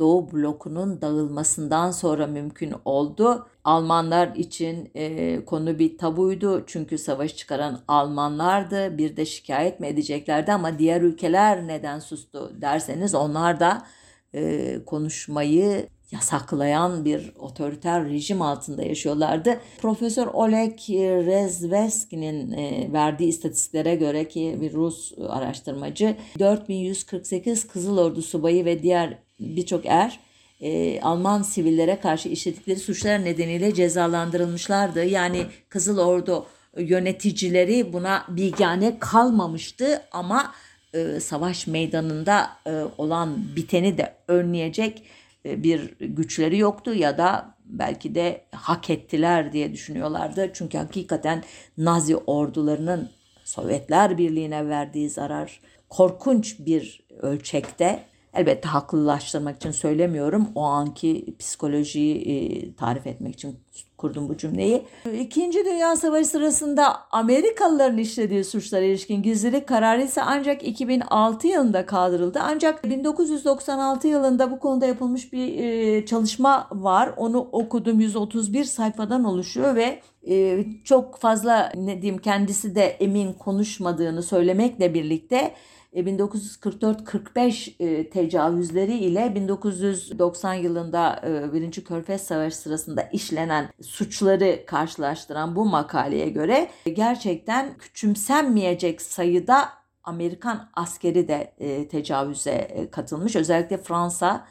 [0.00, 3.46] Doğu blokunun dağılmasından sonra mümkün oldu.
[3.64, 8.98] Almanlar için e, konu bir tabuydu çünkü savaş çıkaran Almanlardı.
[8.98, 13.86] Bir de şikayet mi edeceklerdi ama diğer ülkeler neden sustu derseniz onlar da
[14.34, 19.60] e, konuşmayı yasaklayan bir otoriter rejim altında yaşıyorlardı.
[19.78, 20.78] Profesör Oleg
[21.26, 29.18] Rezveski'nin e, verdiği istatistiklere göre ki bir Rus araştırmacı 4148 Kızıl Ordu subayı ve diğer
[29.40, 30.20] birçok er
[30.60, 35.04] e, Alman sivillere karşı işledikleri suçlar nedeniyle cezalandırılmışlardı.
[35.04, 40.52] Yani Kızıl Ordu yöneticileri buna bigane kalmamıştı ama
[40.94, 45.02] e, savaş meydanında e, olan biteni de önleyecek
[45.46, 50.50] e, bir güçleri yoktu ya da belki de hak ettiler diye düşünüyorlardı.
[50.54, 51.44] Çünkü hakikaten
[51.78, 53.10] Nazi ordularının
[53.44, 60.48] Sovyetler Birliği'ne verdiği zarar korkunç bir ölçekte Elbette haklılaştırmak için söylemiyorum.
[60.54, 63.58] O anki psikolojiyi e, tarif etmek için
[64.00, 64.82] kurdum bu cümleyi.
[65.20, 72.40] İkinci Dünya Savaşı sırasında Amerikalıların işlediği suçlara ilişkin gizlilik kararı ise ancak 2006 yılında kaldırıldı.
[72.42, 77.14] Ancak 1996 yılında bu konuda yapılmış bir e, çalışma var.
[77.16, 84.22] Onu okudum 131 sayfadan oluşuyor ve e, çok fazla ne diyeyim kendisi de emin konuşmadığını
[84.22, 85.54] söylemekle birlikte
[85.94, 95.56] 1944-45 e, e, tecavüzleri ile 1990 yılında e, Birinci Körfez Savaşı sırasında işlenen suçları karşılaştıran
[95.56, 99.68] bu makaleye göre gerçekten küçümsenmeyecek sayıda
[100.04, 101.54] Amerikan askeri de
[101.90, 103.36] tecavüze katılmış.
[103.36, 104.46] Özellikle Fransa,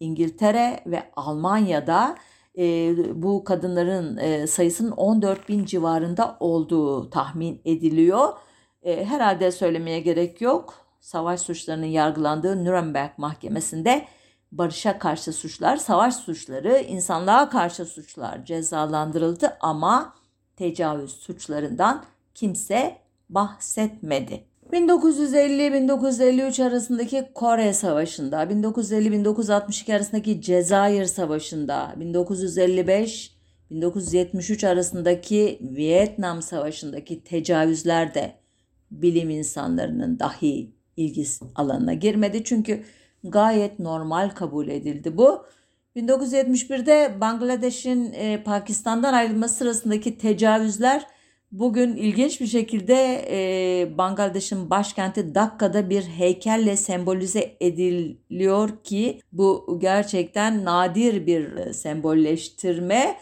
[0.00, 2.16] İngiltere ve Almanya'da
[3.14, 8.28] bu kadınların sayısının 14 bin civarında olduğu tahmin ediliyor.
[8.82, 10.86] E, herhalde söylemeye gerek yok.
[11.00, 14.06] Savaş suçlarının yargılandığı Nürnberg Mahkemesi'nde
[14.52, 20.14] barışa karşı suçlar, savaş suçları, insanlığa karşı suçlar cezalandırıldı ama
[20.56, 22.96] tecavüz suçlarından kimse
[23.30, 24.44] bahsetmedi.
[24.72, 31.94] 1950-1953 arasındaki Kore Savaşı'nda, 1950-1962 arasındaki Cezayir Savaşı'nda,
[33.70, 38.41] 1955-1973 arasındaki Vietnam Savaşı'ndaki tecavüzler de
[38.92, 42.44] bilim insanlarının dahi ilgi alanına girmedi.
[42.44, 42.84] Çünkü
[43.24, 45.46] gayet normal kabul edildi bu.
[45.96, 51.06] 1971'de Bangladeş'in e, Pakistan'dan ayrılması sırasındaki tecavüzler
[51.52, 60.64] bugün ilginç bir şekilde e, Bangladeş'in başkenti Dakka'da bir heykelle sembolize ediliyor ki bu gerçekten
[60.64, 63.16] nadir bir e, sembolleştirme.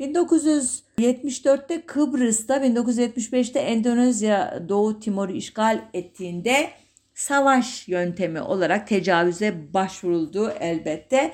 [0.00, 6.70] 1974'te Kıbrıs'ta, 1975'te Endonezya Doğu Timor'u işgal ettiğinde
[7.14, 11.32] savaş yöntemi olarak tecavüze başvuruldu elbette.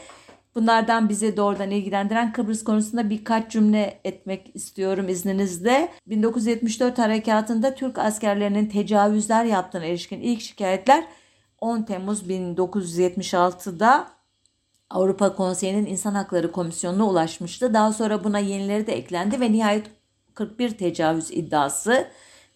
[0.54, 5.88] Bunlardan bizi doğrudan ilgilendiren Kıbrıs konusunda birkaç cümle etmek istiyorum izninizle.
[6.06, 11.04] 1974 harekatında Türk askerlerinin tecavüzler yaptığına ilişkin ilk şikayetler
[11.60, 14.19] 10 Temmuz 1976'da
[14.90, 17.74] Avrupa Konseyi'nin İnsan Hakları Komisyonu'na ulaşmıştı.
[17.74, 19.86] Daha sonra buna yenileri de eklendi ve nihayet
[20.34, 22.06] 41 tecavüz iddiası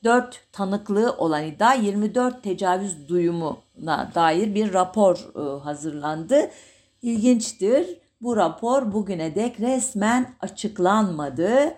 [0.05, 6.51] 64 tanıklığı olan iddia 24 tecavüz duyumuna dair bir rapor e, hazırlandı.
[7.03, 7.99] İlginçtir.
[8.21, 11.75] Bu rapor bugüne dek resmen açıklanmadı.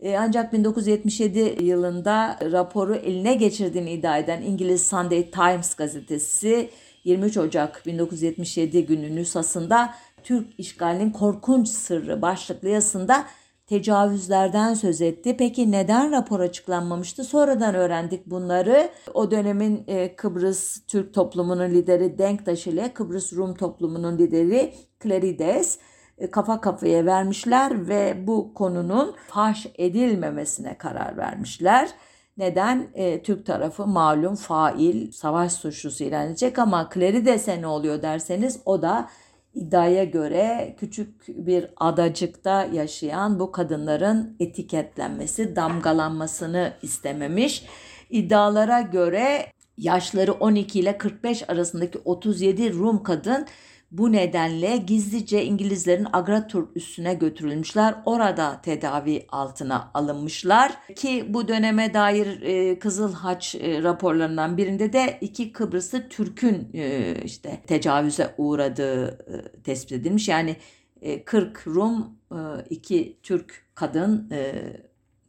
[0.00, 6.70] E, ancak 1977 yılında raporu eline geçirdiğini iddia eden İngiliz Sunday Times gazetesi
[7.04, 13.24] 23 Ocak 1977 günü nüshasında Türk işgalinin korkunç sırrı başlıklı yazısında
[13.66, 15.36] tecavüzlerden söz etti.
[15.36, 17.24] Peki neden rapor açıklanmamıştı?
[17.24, 18.90] Sonradan öğrendik bunları.
[19.14, 25.78] O dönemin e, Kıbrıs Türk toplumunun lideri Denktaş ile Kıbrıs Rum toplumunun lideri Klerides
[26.18, 31.88] e, kafa kafaya vermişler ve bu konunun faş edilmemesine karar vermişler.
[32.36, 32.88] Neden?
[32.94, 38.82] E, Türk tarafı malum fail, savaş suçlusu ilan edecek ama Klerides'e ne oluyor derseniz o
[38.82, 39.10] da
[39.54, 47.66] iddiaya göre küçük bir adacıkta yaşayan bu kadınların etiketlenmesi, damgalanmasını istememiş.
[48.10, 49.46] İddialara göre
[49.78, 53.46] yaşları 12 ile 45 arasındaki 37 Rum kadın
[53.90, 57.94] bu nedenle gizlice İngilizlerin Agratur üssüne götürülmüşler.
[58.06, 60.72] Orada tedavi altına alınmışlar.
[60.96, 67.14] Ki bu döneme dair e, Kızıl Haç e, raporlarından birinde de iki Kıbrıslı Türk'ün e,
[67.24, 70.28] işte tecavüze uğradığı e, tespit edilmiş.
[70.28, 70.56] Yani
[71.02, 72.38] e, 40 Rum, e,
[72.70, 74.52] iki Türk kadın e,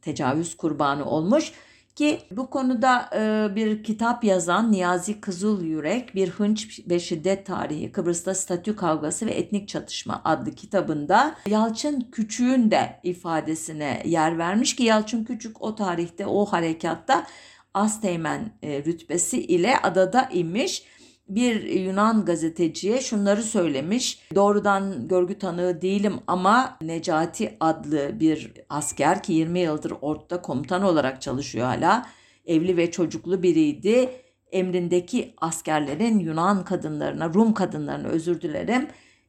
[0.02, 1.52] tecavüz kurbanı olmuş.
[1.96, 7.92] Ki bu konuda e, bir kitap yazan Niyazi Kızıl Yürek bir hınç ve şiddet tarihi
[7.92, 14.82] Kıbrıs'ta statü kavgası ve etnik çatışma adlı kitabında Yalçın Küçük'ün de ifadesine yer vermiş ki
[14.82, 17.26] Yalçın Küçük o tarihte o harekatta
[17.74, 20.82] Asteğmen e, rütbesi ile adada inmiş
[21.28, 24.18] bir Yunan gazeteciye şunları söylemiş.
[24.34, 31.22] Doğrudan görgü tanığı değilim ama Necati adlı bir asker ki 20 yıldır ortada komutan olarak
[31.22, 32.06] çalışıyor hala.
[32.46, 34.10] Evli ve çocuklu biriydi.
[34.52, 38.88] Emrindeki askerlerin Yunan kadınlarına, Rum kadınlarına özür dilerim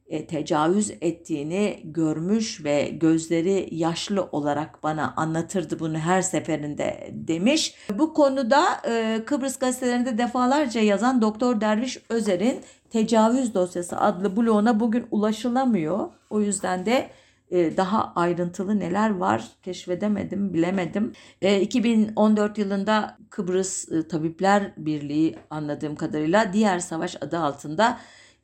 [0.09, 7.75] e, tecavüz ettiğini görmüş ve gözleri yaşlı olarak bana anlatırdı bunu her seferinde demiş.
[7.99, 15.05] Bu konuda e, Kıbrıs gazetelerinde defalarca yazan Doktor Derviş Özer'in Tecavüz Dosyası adlı bloğuna bugün
[15.11, 16.09] ulaşılamıyor.
[16.29, 17.09] O yüzden de
[17.51, 21.13] e, daha ayrıntılı neler var keşfedemedim, bilemedim.
[21.61, 27.97] 2014 yılında Kıbrıs Tabipler Birliği anladığım kadarıyla diğer savaş adı altında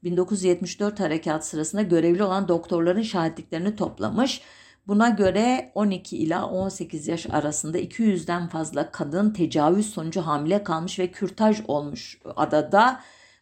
[0.04, 4.42] 1974 harekat sırasında görevli olan doktorların şahitliklerini toplamış.
[4.88, 11.12] Buna göre 12 ila 18 yaş arasında 200'den fazla kadın tecavüz sonucu hamile kalmış ve
[11.12, 13.00] kürtaj olmuş adada.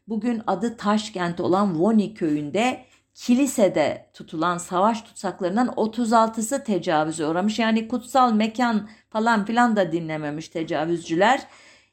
[0.07, 7.59] Bugün adı Taşkent olan Voni köyünde kilisede tutulan savaş tutsaklarından 36'sı tecavüze uğramış.
[7.59, 11.47] Yani kutsal mekan falan filan da dinlememiş tecavüzcüler.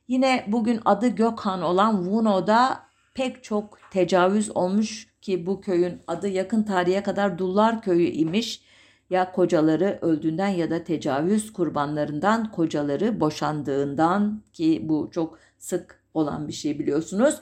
[0.08, 2.88] Yine bugün adı Gökhan olan Vuno'da
[3.18, 8.62] pek çok tecavüz olmuş ki bu köyün adı yakın tarihe kadar Dullar Köyü imiş.
[9.10, 16.52] Ya kocaları öldüğünden ya da tecavüz kurbanlarından kocaları boşandığından ki bu çok sık olan bir
[16.52, 17.40] şey biliyorsunuz.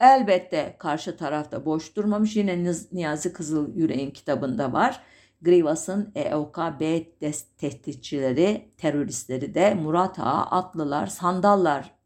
[0.00, 2.36] Elbette karşı tarafta boş durmamış.
[2.36, 5.00] Yine Niyazi Kızıl Yüreğin kitabında var.
[5.42, 7.04] Grivas'ın EOK-B
[7.58, 12.01] tehditçileri, teröristleri de Murat Ağa, Atlılar, Sandallar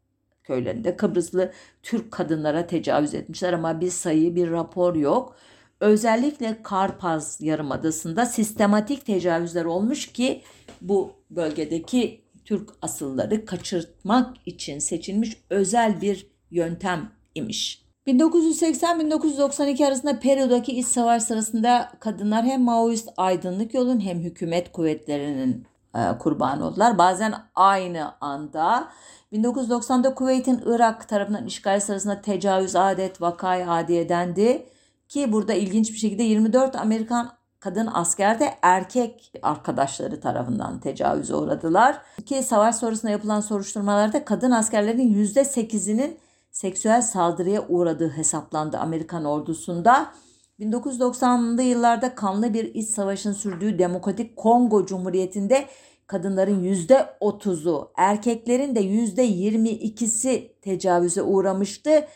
[0.47, 1.51] köylerinde Kıbrıslı
[1.83, 5.35] Türk kadınlara tecavüz etmişler ama bir sayı bir rapor yok.
[5.79, 10.41] Özellikle Karpaz Yarımadası'nda sistematik tecavüzler olmuş ki
[10.81, 17.87] bu bölgedeki Türk asılları kaçırtmak için seçilmiş özel bir yöntem imiş.
[18.07, 26.17] 1980-1992 arasında Peru'daki iç savaş sırasında kadınlar hem Maoist aydınlık yolun hem hükümet kuvvetlerinin e,
[26.19, 26.97] kurbanı oldular.
[26.97, 28.87] Bazen aynı anda
[29.33, 34.65] 1990'da Kuveyt'in Irak tarafından işgal sırasında tecavüz adet vakayı adiye dendi.
[35.07, 42.01] Ki burada ilginç bir şekilde 24 Amerikan kadın asker de erkek arkadaşları tarafından tecavüze uğradılar.
[42.25, 46.17] Ki savaş sonrasında yapılan soruşturmalarda kadın askerlerin %8'inin
[46.51, 50.11] seksüel saldırıya uğradığı hesaplandı Amerikan ordusunda.
[50.59, 55.65] 1990'lı yıllarda kanlı bir iç savaşın sürdüğü Demokratik Kongo Cumhuriyeti'nde
[56.07, 62.07] kadınların yüzde otuzu, erkeklerin de yüzde yirmi ikisi tecavüze uğramıştı.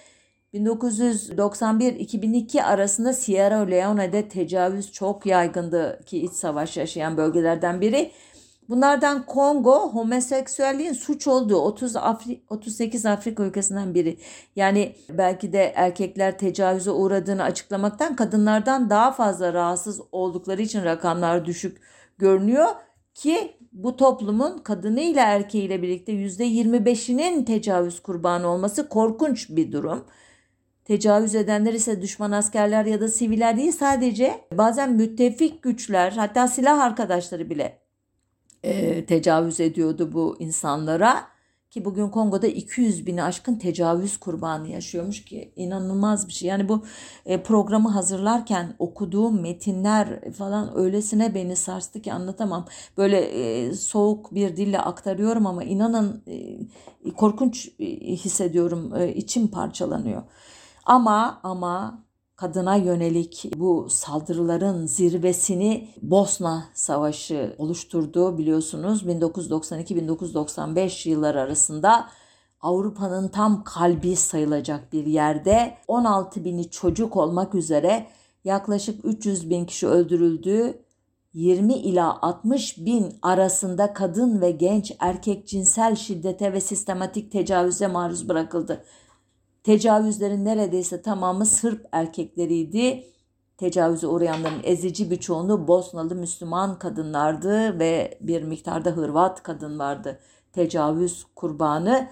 [0.53, 8.11] 1991-2002 arasında Sierra Leone'de tecavüz çok yaygındı ki iç savaş yaşayan bölgelerden biri.
[8.69, 14.17] Bunlardan Kongo homoseksüelliğin suç olduğu 30 Afri 38 Afrika ülkesinden biri.
[14.55, 21.81] Yani belki de erkekler tecavüze uğradığını açıklamaktan kadınlardan daha fazla rahatsız oldukları için rakamlar düşük
[22.17, 22.67] görünüyor
[23.13, 30.05] ki bu toplumun kadınıyla erkeğiyle birlikte %25'inin tecavüz kurbanı olması korkunç bir durum.
[30.85, 36.79] Tecavüz edenler ise düşman askerler ya da siviller değil sadece bazen müttefik güçler hatta silah
[36.79, 37.81] arkadaşları bile
[38.63, 41.30] e, tecavüz ediyordu bu insanlara.
[41.71, 46.49] Ki bugün Kongo'da 200 bini aşkın tecavüz kurbanı yaşıyormuş ki inanılmaz bir şey.
[46.49, 46.83] Yani bu
[47.25, 52.65] e, programı hazırlarken okuduğum metinler falan öylesine beni sarstı ki anlatamam.
[52.97, 58.93] Böyle e, soğuk bir dille aktarıyorum ama inanın e, korkunç hissediyorum.
[59.15, 60.23] İçim parçalanıyor.
[60.85, 62.03] Ama ama
[62.41, 72.09] kadına yönelik bu saldırıların zirvesini Bosna Savaşı oluşturdu biliyorsunuz 1992-1995 yıllar arasında
[72.61, 78.07] Avrupa'nın tam kalbi sayılacak bir yerde 16 bini çocuk olmak üzere
[78.43, 80.83] yaklaşık 300 bin kişi öldürüldü.
[81.33, 88.29] 20 ila 60 bin arasında kadın ve genç erkek cinsel şiddete ve sistematik tecavüze maruz
[88.29, 88.83] bırakıldı.
[89.63, 93.03] Tecavüzlerin neredeyse tamamı Sırp erkekleriydi.
[93.57, 100.19] Tecavüze uğrayanların ezici bir çoğunluğu Bosnalı Müslüman kadınlardı ve bir miktarda Hırvat kadın vardı.
[100.53, 102.07] Tecavüz kurbanı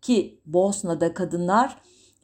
[0.00, 1.76] ki Bosna'da kadınlar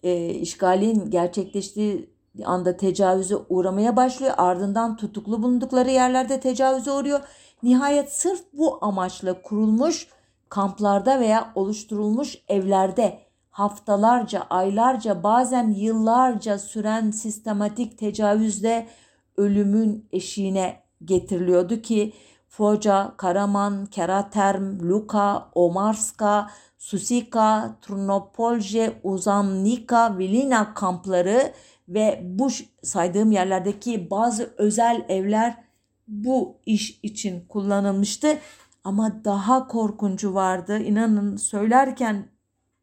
[0.03, 2.11] e, işgalin gerçekleştiği
[2.45, 4.35] anda tecavüze uğramaya başlıyor.
[4.37, 7.21] Ardından tutuklu bulundukları yerlerde tecavüze uğruyor.
[7.63, 10.09] Nihayet sırf bu amaçla kurulmuş
[10.49, 13.24] kamplarda veya oluşturulmuş evlerde
[13.55, 18.89] haftalarca, aylarca, bazen yıllarca süren sistematik tecavüzle
[19.37, 22.13] ölümün eşiğine getiriliyordu ki
[22.49, 31.53] Foca, Karaman, Keraterm, Luka, Omarska, Susika, Trnopolje, Uzamnika, Vilina kampları
[31.89, 32.49] ve bu
[32.83, 35.65] saydığım yerlerdeki bazı özel evler
[36.09, 38.39] bu iş için kullanılmıştı.
[38.85, 40.79] Ama daha korkuncu vardı.
[40.79, 42.34] İnanın söylerken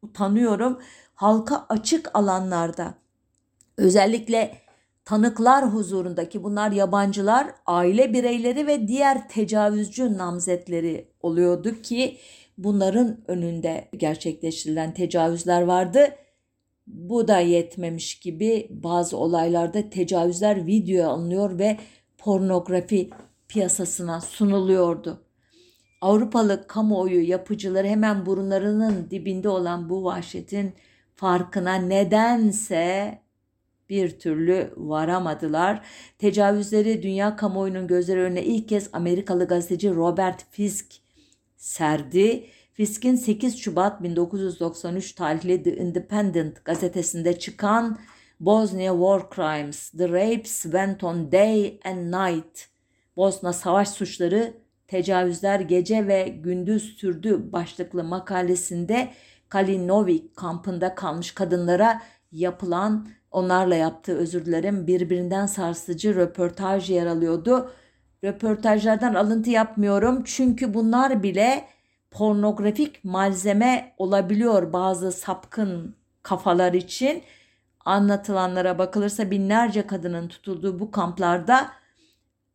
[0.01, 0.79] utanıyorum.
[1.15, 2.93] Halka açık alanlarda
[3.77, 4.57] özellikle
[5.05, 12.17] tanıklar huzurundaki bunlar yabancılar, aile bireyleri ve diğer tecavüzcü namzetleri oluyordu ki
[12.57, 16.15] bunların önünde gerçekleştirilen tecavüzler vardı.
[16.87, 21.77] Bu da yetmemiş gibi bazı olaylarda tecavüzler video alınıyor ve
[22.17, 23.09] pornografi
[23.47, 25.21] piyasasına sunuluyordu.
[26.01, 30.73] Avrupalı kamuoyu yapıcıları hemen burunlarının dibinde olan bu vahşetin
[31.15, 33.19] farkına nedense
[33.89, 35.85] bir türlü varamadılar.
[36.17, 40.85] Tecavüzleri dünya kamuoyunun gözleri önüne ilk kez Amerikalı gazeteci Robert Fisk
[41.57, 42.45] serdi.
[42.73, 47.99] Fisk'in 8 Şubat 1993 tarihli The Independent gazetesinde çıkan
[48.39, 52.67] Bosnia War Crimes, The Rapes Went on Day and Night,
[53.17, 54.60] Bosna Savaş Suçları
[54.91, 59.11] Tecavüzler Gece ve Gündüz Sürdü başlıklı makalesinde
[59.49, 67.71] Kalinovik kampında kalmış kadınlara yapılan onlarla yaptığı özür dilerim birbirinden sarsıcı röportaj yer alıyordu.
[68.23, 71.67] Röportajlardan alıntı yapmıyorum çünkü bunlar bile
[72.11, 77.23] pornografik malzeme olabiliyor bazı sapkın kafalar için.
[77.85, 81.80] Anlatılanlara bakılırsa binlerce kadının tutulduğu bu kamplarda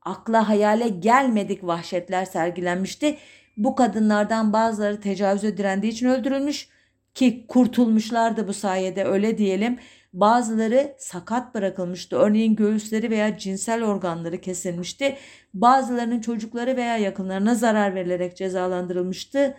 [0.07, 3.19] akla hayale gelmedik vahşetler sergilenmişti.
[3.57, 6.69] Bu kadınlardan bazıları tecavüze direndiği için öldürülmüş
[7.15, 9.79] ki kurtulmuşlardı bu sayede öyle diyelim.
[10.13, 12.17] Bazıları sakat bırakılmıştı.
[12.17, 15.17] Örneğin göğüsleri veya cinsel organları kesilmişti.
[15.55, 19.57] Bazılarının çocukları veya yakınlarına zarar verilerek cezalandırılmıştı.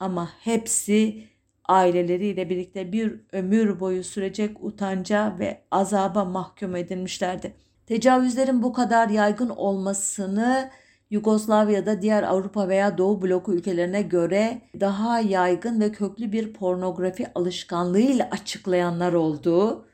[0.00, 1.24] Ama hepsi
[1.64, 7.54] aileleriyle birlikte bir ömür boyu sürecek utanca ve azaba mahkum edilmişlerdi.
[7.88, 10.70] Tecavüzlerin bu kadar yaygın olmasını
[11.10, 18.28] Yugoslavya'da diğer Avrupa veya Doğu bloku ülkelerine göre daha yaygın ve köklü bir pornografi alışkanlığıyla
[18.30, 19.86] açıklayanlar oldu.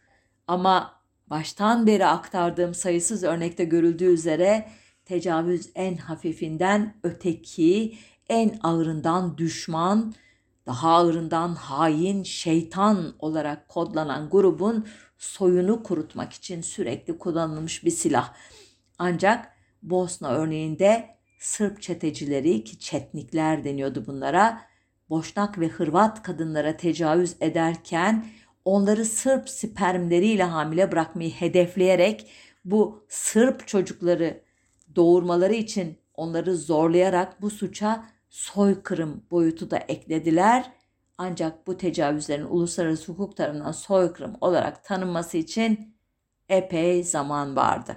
[0.49, 0.93] Ama
[1.31, 4.69] baştan beri aktardığım sayısız örnekte görüldüğü üzere
[5.05, 7.95] tecavüz en hafifinden öteki,
[8.29, 10.15] en ağırından düşman,
[10.67, 14.87] daha ağırından hain, şeytan olarak kodlanan grubun
[15.19, 18.35] soyunu kurutmak için sürekli kullanılmış bir silah.
[18.99, 19.53] Ancak
[19.83, 24.63] Bosna örneğinde Sırp çetecileri ki çetnikler deniyordu bunlara,
[25.11, 28.27] Boşnak ve Hırvat kadınlara tecavüz ederken
[28.65, 32.31] onları Sırp spermleriyle hamile bırakmayı hedefleyerek
[32.65, 34.43] bu Sırp çocukları
[34.97, 38.05] doğurmaları için onları zorlayarak bu suça
[38.35, 40.73] soykırım boyutu da eklediler
[41.19, 45.97] ancak bu tecavüzlerin uluslararası hukuk tarafından soykırım olarak tanınması için
[46.49, 47.97] epey zaman vardı.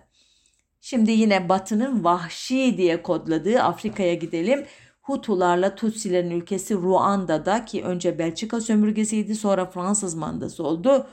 [0.81, 4.65] Şimdi yine Batı'nın vahşi diye kodladığı Afrika'ya gidelim.
[5.01, 11.07] Hutularla Tutsilerin ülkesi Ruanda'da ki önce Belçika sömürgesiydi sonra Fransız mandası oldu.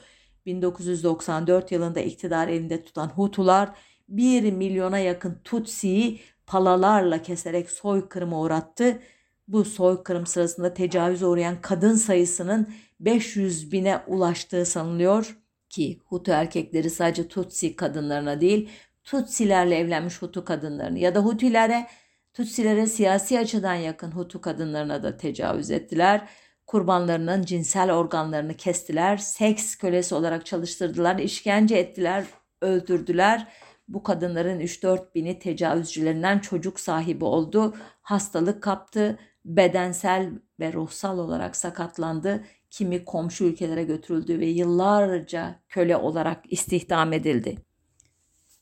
[0.46, 3.70] 1994 yılında iktidar elinde tutan Hutular
[4.08, 9.02] 1 milyona yakın Tutsi'yi palalarla keserek soykırıma uğrattı.
[9.48, 12.68] Bu soykırım sırasında tecavüz uğrayan kadın sayısının
[13.00, 15.36] 500 bine ulaştığı sanılıyor
[15.68, 18.68] ki Hutu erkekleri sadece Tutsi kadınlarına değil
[19.04, 21.86] Tutsilerle evlenmiş Hutu kadınlarını ya da Hutilere
[22.34, 26.28] Tutsilere siyasi açıdan yakın Hutu kadınlarına da tecavüz ettiler.
[26.66, 32.24] Kurbanlarının cinsel organlarını kestiler, seks kölesi olarak çalıştırdılar, işkence ettiler,
[32.60, 33.48] öldürdüler.
[33.88, 40.30] Bu kadınların 3-4 bini tecavüzcülerinden çocuk sahibi oldu, hastalık kaptı, bedensel
[40.60, 42.44] ve ruhsal olarak sakatlandı.
[42.70, 47.56] Kimi komşu ülkelere götürüldü ve yıllarca köle olarak istihdam edildi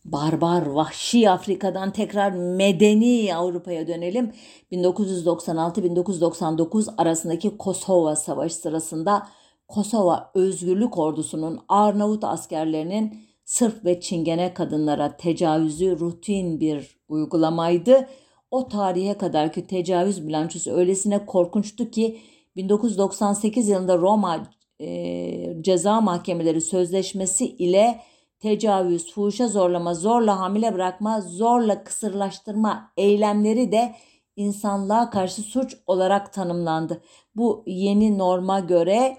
[0.05, 4.33] barbar, vahşi Afrika'dan tekrar medeni Avrupa'ya dönelim.
[4.73, 9.27] 1996-1999 arasındaki Kosova Savaşı sırasında
[9.69, 18.09] Kosova Özgürlük Ordusu'nun Arnavut askerlerinin Sırp ve Çingene kadınlara tecavüzü rutin bir uygulamaydı.
[18.51, 22.21] O tarihe kadarki tecavüz bilançosu öylesine korkunçtu ki
[22.57, 24.47] 1998 yılında Roma
[24.81, 28.01] e, Ceza Mahkemeleri Sözleşmesi ile
[28.41, 33.95] tecavüz, fuhuşa zorlama, zorla hamile bırakma, zorla kısırlaştırma eylemleri de
[34.37, 37.03] insanlığa karşı suç olarak tanımlandı.
[37.37, 39.19] Bu yeni norma göre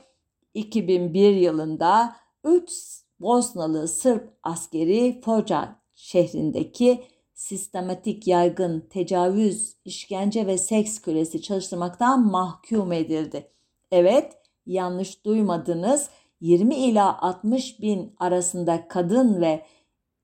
[0.53, 7.03] 2001 yılında 3 Bosnalı Sırp askeri Foca şehrindeki
[7.33, 13.51] sistematik yaygın tecavüz, işkence ve seks kölesi çalıştırmaktan mahkum edildi.
[13.91, 14.33] Evet,
[14.65, 16.09] yanlış duymadınız.
[16.41, 19.65] 20 ila 60 bin arasında kadın ve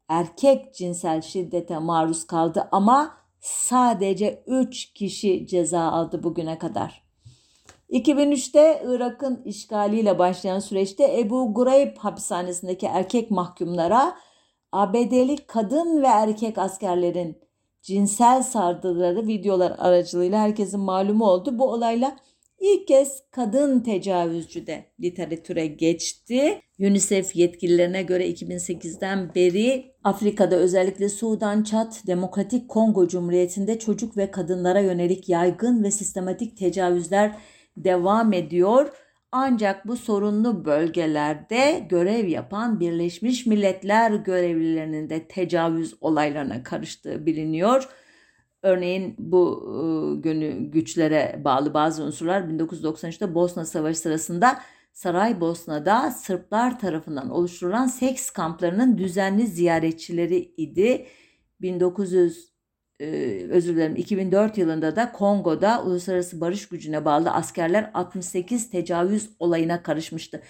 [0.08, 7.09] erkek cinsel şiddete maruz kaldı ama sadece 3 kişi ceza aldı bugüne kadar.
[7.90, 14.16] 2003'te Irak'ın işgaliyle başlayan süreçte Ebu Gureyb hapishanesindeki erkek mahkumlara
[14.72, 17.38] ABD'li kadın ve erkek askerlerin
[17.82, 21.60] cinsel sardırıları videolar aracılığıyla herkesin malumu oldu.
[21.60, 22.16] Bu olayla
[22.60, 26.62] ilk kez kadın tecavüzcü de literatüre geçti.
[26.80, 34.80] UNICEF yetkililerine göre 2008'den beri Afrika'da özellikle Sudan, Çat, Demokratik Kongo Cumhuriyeti'nde çocuk ve kadınlara
[34.80, 37.36] yönelik yaygın ve sistematik tecavüzler
[37.84, 38.92] devam ediyor.
[39.32, 47.90] Ancak bu sorunlu bölgelerde görev yapan Birleşmiş Milletler görevlilerinin de tecavüz olaylarına karıştığı biliniyor.
[48.64, 54.60] Örneğin bu e, gönü güçlere bağlı bazı unsurlar 1993'te Bosna Savaşı sırasında
[54.94, 61.08] Saraybosna'da Sırplar tarafından oluşturulan seks kamplarının düzenli ziyaretçileri idi.
[61.62, 62.49] 1900
[63.00, 63.06] e,
[63.50, 70.42] özür dilerim 2004 yılında da Kongo'da uluslararası barış gücüne bağlı askerler 68 tecavüz olayına karışmıştı.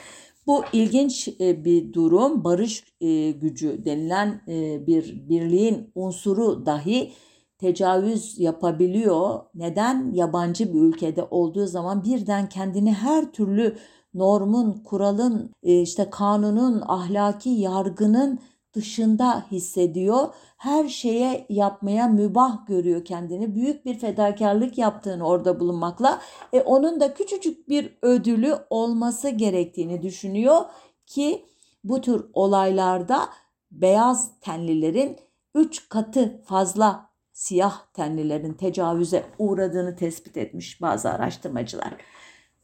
[0.47, 2.43] Bu ilginç e, bir durum.
[2.43, 7.11] Barış e, gücü denilen e, bir birliğin unsuru dahi
[7.57, 9.39] tecavüz yapabiliyor.
[9.55, 10.11] Neden?
[10.13, 13.75] Yabancı bir ülkede olduğu zaman birden kendini her türlü
[14.13, 18.39] normun, kuralın, işte kanunun, ahlaki yargının
[18.73, 20.27] dışında hissediyor.
[20.59, 23.55] Her şeye yapmaya mübah görüyor kendini.
[23.55, 26.21] Büyük bir fedakarlık yaptığını orada bulunmakla
[26.53, 30.61] e, onun da küçücük bir ödülü olması gerektiğini düşünüyor
[31.05, 31.45] ki
[31.83, 33.29] bu tür olaylarda
[33.71, 35.17] beyaz tenlilerin
[35.55, 41.93] 3 katı fazla siyah tenlilerin tecavüze uğradığını tespit etmiş bazı araştırmacılar.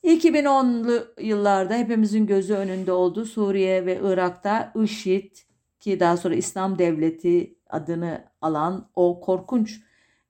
[0.03, 5.35] 2010'lu yıllarda hepimizin gözü önünde olduğu Suriye ve Irak'ta IŞİD
[5.79, 9.81] ki daha sonra İslam Devleti adını alan o korkunç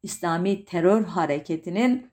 [0.03, 2.11] İslami terör hareketinin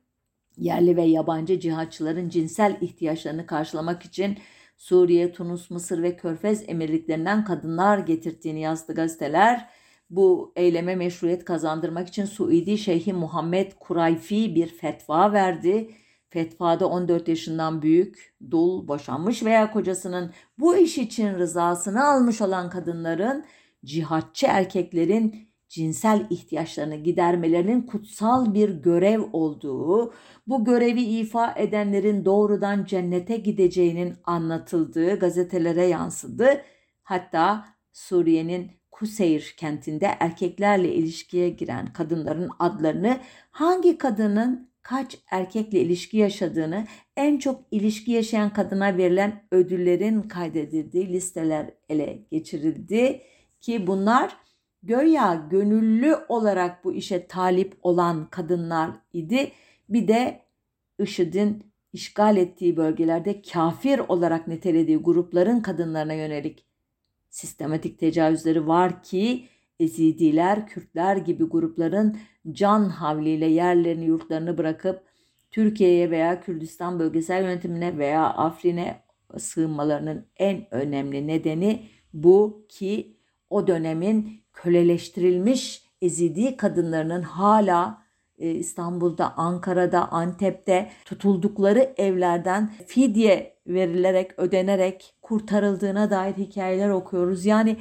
[0.56, 4.38] yerli ve yabancı cihatçıların cinsel ihtiyaçlarını karşılamak için
[4.76, 9.68] Suriye, Tunus, Mısır ve Körfez emirliklerinden kadınlar getirdiğini yazdı gazeteler
[10.12, 15.90] bu eyleme meşruiyet kazandırmak için Suudi Şeyhi Muhammed Kurayfi bir fetva verdi.
[16.28, 23.44] Fetvada 14 yaşından büyük, dul, boşanmış veya kocasının bu iş için rızasını almış olan kadınların
[23.84, 30.14] cihatçı erkeklerin cinsel ihtiyaçlarını gidermelerinin kutsal bir görev olduğu,
[30.46, 36.62] bu görevi ifa edenlerin doğrudan cennete gideceğinin anlatıldığı gazetelere yansıdı.
[37.02, 43.20] Hatta Suriye'nin Kuseyir kentinde erkeklerle ilişkiye giren kadınların adlarını
[43.50, 51.70] hangi kadının kaç erkekle ilişki yaşadığını en çok ilişki yaşayan kadına verilen ödüllerin kaydedildiği listeler
[51.88, 53.22] ele geçirildi
[53.62, 54.36] ki bunlar
[54.82, 59.52] göya gönüllü olarak bu işe talip olan kadınlar idi.
[59.88, 60.42] bir de
[60.98, 66.66] IŞİD'in işgal ettiği bölgelerde kafir olarak nitelediği grupların kadınlarına yönelik
[67.30, 69.48] sistematik tecavüzleri var ki
[69.80, 72.18] Ezidiler, Kürtler gibi grupların
[72.52, 75.02] can havliyle yerlerini, yurtlarını bırakıp
[75.50, 79.02] Türkiye'ye veya Kürdistan bölgesel yönetimine veya Afrin'e
[79.38, 83.11] sığınmalarının en önemli nedeni bu ki
[83.52, 88.02] o dönemin köleleştirilmiş Ezidi kadınlarının hala
[88.38, 97.46] e, İstanbul'da, Ankara'da, Antep'te tutuldukları evlerden fidye verilerek, ödenerek kurtarıldığına dair hikayeler okuyoruz.
[97.46, 97.76] Yani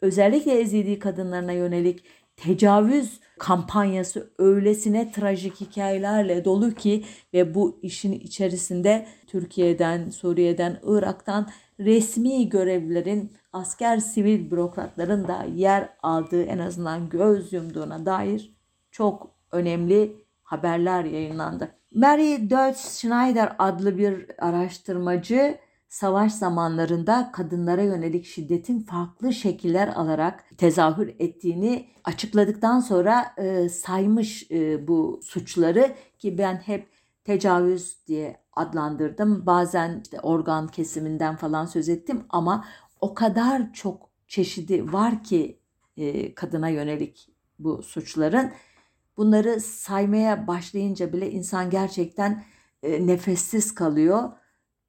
[0.00, 2.04] özellikle Ezidi kadınlarına yönelik
[2.36, 7.04] tecavüz kampanyası öylesine trajik hikayelerle dolu ki
[7.34, 11.48] ve bu işin içerisinde Türkiye'den, Suriye'den, Irak'tan
[11.80, 18.56] resmi görevlilerin, asker sivil bürokratların da yer aldığı en azından göz yumduğuna dair
[18.90, 21.74] çok önemli haberler yayınlandı.
[21.94, 31.14] Mary Deutsch Schneider adlı bir araştırmacı savaş zamanlarında kadınlara yönelik şiddetin farklı şekiller alarak tezahür
[31.18, 36.88] ettiğini açıkladıktan sonra e, saymış e, bu suçları ki ben hep
[37.24, 39.46] tecavüz diye adlandırdım.
[39.46, 42.64] Bazen işte organ kesiminden falan söz ettim ama
[43.00, 45.58] o kadar çok çeşidi var ki
[45.96, 47.28] e, kadına yönelik
[47.58, 48.52] bu suçların.
[49.16, 52.44] Bunları saymaya başlayınca bile insan gerçekten
[52.82, 54.30] e, nefessiz kalıyor.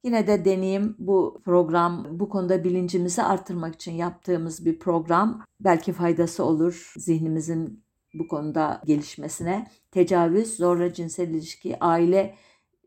[0.03, 5.45] Yine de deneyim bu program bu konuda bilincimizi artırmak için yaptığımız bir program.
[5.60, 7.84] Belki faydası olur zihnimizin
[8.14, 9.68] bu konuda gelişmesine.
[9.91, 12.36] Tecavüz, zorla cinsel ilişki, aile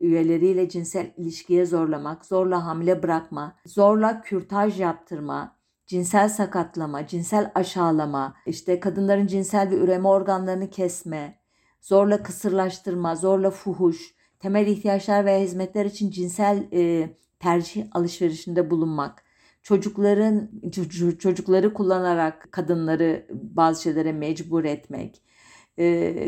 [0.03, 5.55] üyeleriyle cinsel ilişkiye zorlamak, zorla hamile bırakma, zorla kürtaj yaptırma,
[5.87, 11.39] cinsel sakatlama, cinsel aşağılama, işte kadınların cinsel ve üreme organlarını kesme,
[11.81, 19.23] zorla kısırlaştırma, zorla fuhuş, temel ihtiyaçlar veya hizmetler için cinsel e, tercih alışverişinde bulunmak,
[19.63, 20.49] çocukların
[21.19, 25.21] çocukları kullanarak kadınları bazı şeylere mecbur etmek,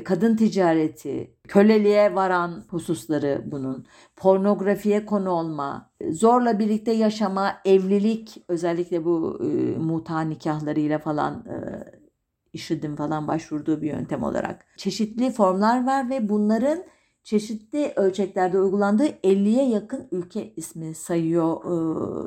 [0.04, 3.86] kadın ticareti, köleliğe varan hususları bunun,
[4.16, 9.40] pornografiye konu olma, zorla birlikte yaşama, evlilik özellikle bu
[9.80, 16.84] muta nikahlarıyla falan e, falan başvurduğu bir yöntem olarak çeşitli formlar var ve bunların
[17.24, 21.58] çeşitli ölçeklerde uygulandığı 50'ye yakın ülke ismi sayıyor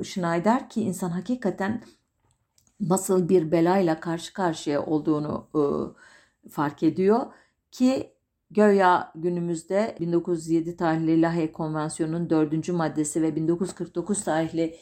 [0.00, 1.82] e, Schneider ki insan hakikaten
[2.80, 5.60] nasıl bir belayla karşı karşıya olduğunu e,
[6.48, 7.26] fark ediyor
[7.70, 8.12] ki
[8.50, 12.68] Göya günümüzde 1907 tarihli Lahey Konvansiyonu'nun 4.
[12.68, 14.76] maddesi ve 1949 tarihli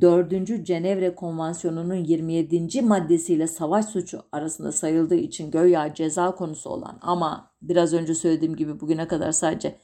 [0.00, 0.66] 4.
[0.66, 2.82] Cenevre Konvansiyonu'nun 27.
[2.82, 8.80] maddesiyle savaş suçu arasında sayıldığı için göya ceza konusu olan ama biraz önce söylediğim gibi
[8.80, 9.78] bugüne kadar sadece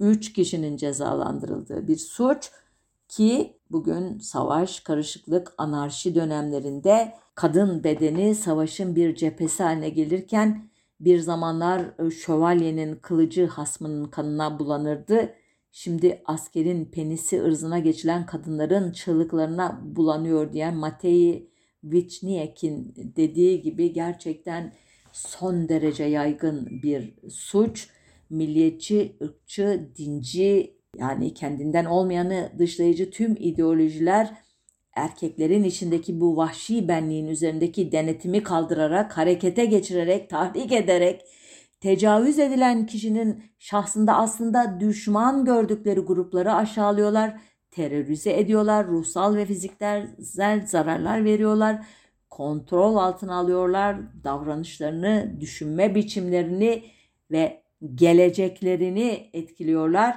[0.00, 2.50] 3 kişinin cezalandırıldığı bir suç
[3.08, 10.68] ki bugün savaş, karışıklık, anarşi dönemlerinde kadın bedeni savaşın bir cephesi haline gelirken
[11.00, 15.34] bir zamanlar e, şövalyenin kılıcı hasmının kanına bulanırdı.
[15.72, 21.50] Şimdi askerin penisi ırzına geçilen kadınların çığlıklarına bulanıyor diyen Matei
[21.84, 24.72] Vichniak'in dediği gibi gerçekten
[25.12, 27.88] son derece yaygın bir suç.
[28.30, 34.43] Milliyetçi, ırkçı, dinci yani kendinden olmayanı dışlayıcı tüm ideolojiler
[34.96, 41.22] erkeklerin içindeki bu vahşi benliğin üzerindeki denetimi kaldırarak, harekete geçirerek, tahrik ederek,
[41.80, 47.40] tecavüz edilen kişinin şahsında aslında düşman gördükleri grupları aşağılıyorlar,
[47.70, 50.10] terörize ediyorlar, ruhsal ve fiziksel
[50.66, 51.86] zararlar veriyorlar,
[52.30, 56.82] kontrol altına alıyorlar, davranışlarını, düşünme biçimlerini
[57.30, 57.62] ve
[57.94, 60.16] geleceklerini etkiliyorlar.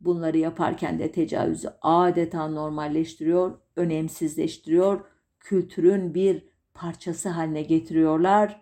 [0.00, 5.00] Bunları yaparken de tecavüzü adeta normalleştiriyor, önemsizleştiriyor,
[5.40, 8.60] kültürün bir parçası haline getiriyorlar.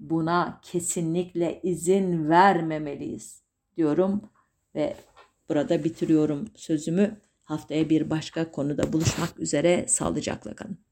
[0.00, 3.42] Buna kesinlikle izin vermemeliyiz
[3.76, 4.22] diyorum
[4.74, 4.96] ve
[5.48, 7.20] burada bitiriyorum sözümü.
[7.42, 10.87] Haftaya bir başka konuda buluşmak üzere sağlıcakla kalın.